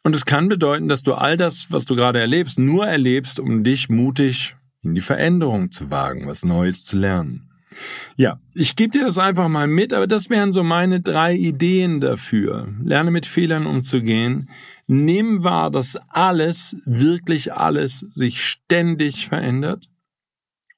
Und 0.03 0.15
es 0.15 0.25
kann 0.25 0.47
bedeuten, 0.47 0.87
dass 0.87 1.03
du 1.03 1.13
all 1.13 1.35
das, 1.35 1.67
was 1.71 1.85
du 1.85 1.97
gerade 1.97 2.19
erlebst, 2.19 2.57
nur 2.57 2.87
erlebst, 2.87 3.41
um 3.41 3.65
dich 3.65 3.89
mutig 3.89 4.55
in 4.83 4.95
die 4.95 5.01
Veränderung 5.01 5.71
zu 5.71 5.89
wagen, 5.89 6.27
was 6.27 6.43
Neues 6.43 6.85
zu 6.85 6.97
lernen. 6.97 7.49
Ja, 8.15 8.39
ich 8.53 8.75
gebe 8.75 8.91
dir 8.91 9.03
das 9.03 9.17
einfach 9.17 9.47
mal 9.47 9.67
mit, 9.67 9.93
aber 9.93 10.07
das 10.07 10.29
wären 10.29 10.51
so 10.51 10.63
meine 10.63 11.01
drei 11.01 11.35
Ideen 11.35 12.01
dafür. 12.01 12.73
Lerne 12.83 13.11
mit 13.11 13.25
Fehlern 13.25 13.65
umzugehen. 13.65 14.49
Nimm 14.87 15.43
wahr, 15.43 15.69
dass 15.69 15.97
alles, 16.09 16.75
wirklich 16.85 17.53
alles, 17.53 18.05
sich 18.09 18.43
ständig 18.43 19.27
verändert. 19.27 19.87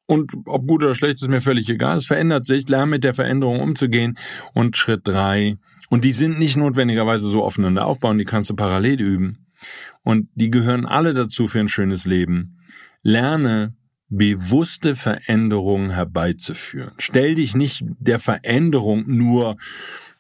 Und 0.06 0.34
ob 0.46 0.68
gut 0.68 0.84
oder 0.84 0.94
schlecht 0.94 1.22
ist 1.22 1.30
mir 1.30 1.40
völlig 1.40 1.70
egal. 1.70 1.98
Es 1.98 2.08
verändert 2.08 2.46
sich. 2.46 2.68
Lerne 2.68 2.88
mit 2.88 3.06
der 3.06 3.14
Veränderung 3.14 3.62
umzugehen. 3.62 4.18
Und 4.54 4.76
Schritt 4.76 5.08
drei. 5.08 5.56
Und 5.90 6.04
die 6.04 6.12
sind 6.12 6.38
nicht 6.38 6.58
notwendigerweise 6.58 7.28
so 7.28 7.42
aufeinander 7.42 7.86
aufbauen. 7.86 8.18
Die 8.18 8.26
kannst 8.26 8.50
du 8.50 8.56
parallel 8.56 9.00
üben. 9.00 9.48
Und 10.04 10.28
die 10.36 10.52
gehören 10.52 10.86
alle 10.86 11.14
dazu 11.14 11.48
für 11.48 11.62
ein 11.62 11.70
schönes 11.70 12.06
Leben. 12.06 12.58
Lerne 13.04 13.76
bewusste 14.12 14.93
Veränderungen 14.93 15.89
herbeizuführen. 15.89 16.91
Stell 16.97 17.36
dich 17.36 17.56
nicht 17.56 17.84
der 18.00 18.19
Veränderung 18.19 19.06
nur 19.08 19.56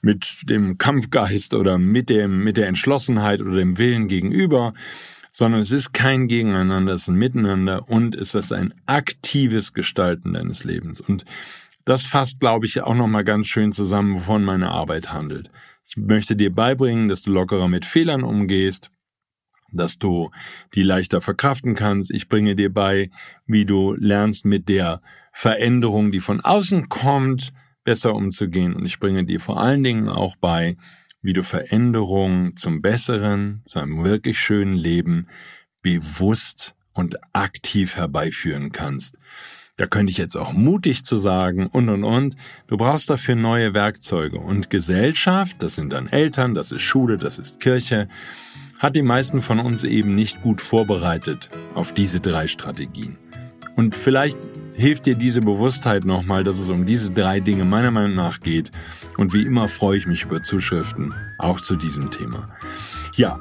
mit 0.01 0.49
dem 0.49 0.77
Kampfgeist 0.77 1.53
oder 1.53 1.77
mit 1.77 2.09
dem, 2.09 2.43
mit 2.43 2.57
der 2.57 2.67
Entschlossenheit 2.67 3.41
oder 3.41 3.57
dem 3.57 3.77
Willen 3.77 4.07
gegenüber, 4.07 4.73
sondern 5.31 5.59
es 5.59 5.71
ist 5.71 5.93
kein 5.93 6.27
Gegeneinander, 6.27 6.93
es 6.93 7.03
ist 7.03 7.07
ein 7.09 7.15
Miteinander 7.15 7.89
und 7.89 8.15
es 8.15 8.33
ist 8.33 8.53
ein 8.53 8.73
aktives 8.85 9.73
Gestalten 9.73 10.33
deines 10.33 10.63
Lebens. 10.63 11.01
Und 11.01 11.25
das 11.83 12.05
fasst, 12.05 12.39
glaube 12.39 12.65
ich, 12.65 12.81
auch 12.81 12.95
nochmal 12.95 13.25
ganz 13.25 13.47
schön 13.47 13.73
zusammen, 13.73 14.15
wovon 14.15 14.43
meine 14.43 14.69
Arbeit 14.69 15.11
handelt. 15.11 15.49
Ich 15.85 15.97
möchte 15.97 16.37
dir 16.37 16.51
beibringen, 16.53 17.09
dass 17.09 17.23
du 17.23 17.31
lockerer 17.31 17.67
mit 17.67 17.83
Fehlern 17.83 18.23
umgehst, 18.23 18.89
dass 19.77 19.97
du 19.97 20.31
die 20.73 20.83
leichter 20.83 21.21
verkraften 21.21 21.75
kannst. 21.75 22.11
Ich 22.11 22.27
bringe 22.27 22.55
dir 22.55 22.73
bei, 22.73 23.09
wie 23.45 23.65
du 23.65 23.93
lernst 23.93 24.45
mit 24.45 24.69
der 24.69 25.01
Veränderung, 25.31 26.11
die 26.11 26.19
von 26.19 26.41
außen 26.41 26.89
kommt, 26.89 27.53
besser 27.83 28.13
umzugehen. 28.15 28.73
Und 28.73 28.85
ich 28.85 28.99
bringe 28.99 29.25
dir 29.25 29.39
vor 29.39 29.59
allen 29.59 29.83
Dingen 29.83 30.09
auch 30.09 30.35
bei, 30.35 30.77
wie 31.21 31.33
du 31.33 31.43
Veränderungen 31.43 32.57
zum 32.57 32.81
Besseren, 32.81 33.61
zu 33.65 33.79
einem 33.79 34.03
wirklich 34.03 34.39
schönen 34.39 34.75
Leben 34.75 35.27
bewusst 35.81 36.75
und 36.93 37.17
aktiv 37.33 37.95
herbeiführen 37.95 38.71
kannst. 38.71 39.15
Da 39.77 39.87
könnte 39.87 40.11
ich 40.11 40.17
jetzt 40.17 40.35
auch 40.35 40.53
mutig 40.53 41.03
zu 41.03 41.17
sagen 41.17 41.65
und 41.65 41.89
und 41.89 42.03
und. 42.03 42.35
Du 42.67 42.77
brauchst 42.77 43.09
dafür 43.09 43.35
neue 43.35 43.73
Werkzeuge 43.73 44.37
und 44.37 44.69
Gesellschaft, 44.69 45.57
das 45.59 45.75
sind 45.75 45.91
dann 45.91 46.07
Eltern, 46.07 46.53
das 46.53 46.71
ist 46.71 46.81
Schule, 46.81 47.17
das 47.17 47.39
ist 47.39 47.59
Kirche, 47.59 48.07
hat 48.81 48.95
die 48.95 49.03
meisten 49.03 49.41
von 49.41 49.59
uns 49.59 49.83
eben 49.83 50.15
nicht 50.15 50.41
gut 50.41 50.59
vorbereitet 50.59 51.51
auf 51.75 51.93
diese 51.93 52.19
drei 52.19 52.47
Strategien. 52.47 53.15
Und 53.75 53.95
vielleicht 53.95 54.49
hilft 54.73 55.05
dir 55.05 55.15
diese 55.15 55.41
Bewusstheit 55.41 56.03
nochmal, 56.03 56.43
dass 56.43 56.57
es 56.57 56.69
um 56.69 56.87
diese 56.87 57.11
drei 57.11 57.39
Dinge 57.39 57.63
meiner 57.63 57.91
Meinung 57.91 58.15
nach 58.15 58.39
geht. 58.39 58.71
Und 59.17 59.33
wie 59.33 59.43
immer 59.43 59.67
freue 59.67 59.97
ich 59.97 60.07
mich 60.07 60.23
über 60.23 60.41
Zuschriften, 60.41 61.13
auch 61.37 61.59
zu 61.59 61.75
diesem 61.75 62.09
Thema. 62.09 62.49
Ja, 63.13 63.39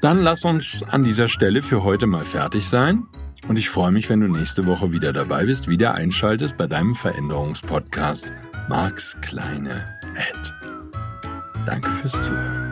dann 0.00 0.22
lass 0.22 0.44
uns 0.44 0.84
an 0.84 1.02
dieser 1.02 1.26
Stelle 1.26 1.60
für 1.60 1.82
heute 1.82 2.06
mal 2.06 2.24
fertig 2.24 2.68
sein. 2.68 3.02
Und 3.48 3.58
ich 3.58 3.68
freue 3.68 3.90
mich, 3.90 4.08
wenn 4.08 4.20
du 4.20 4.28
nächste 4.28 4.68
Woche 4.68 4.92
wieder 4.92 5.12
dabei 5.12 5.46
bist, 5.46 5.66
wieder 5.66 5.94
einschaltest 5.94 6.56
bei 6.56 6.68
deinem 6.68 6.94
Veränderungspodcast 6.94 8.32
Marks 8.68 9.16
kleine 9.20 9.84
Ad. 10.14 10.52
Danke 11.66 11.90
fürs 11.90 12.22
Zuhören. 12.22 12.71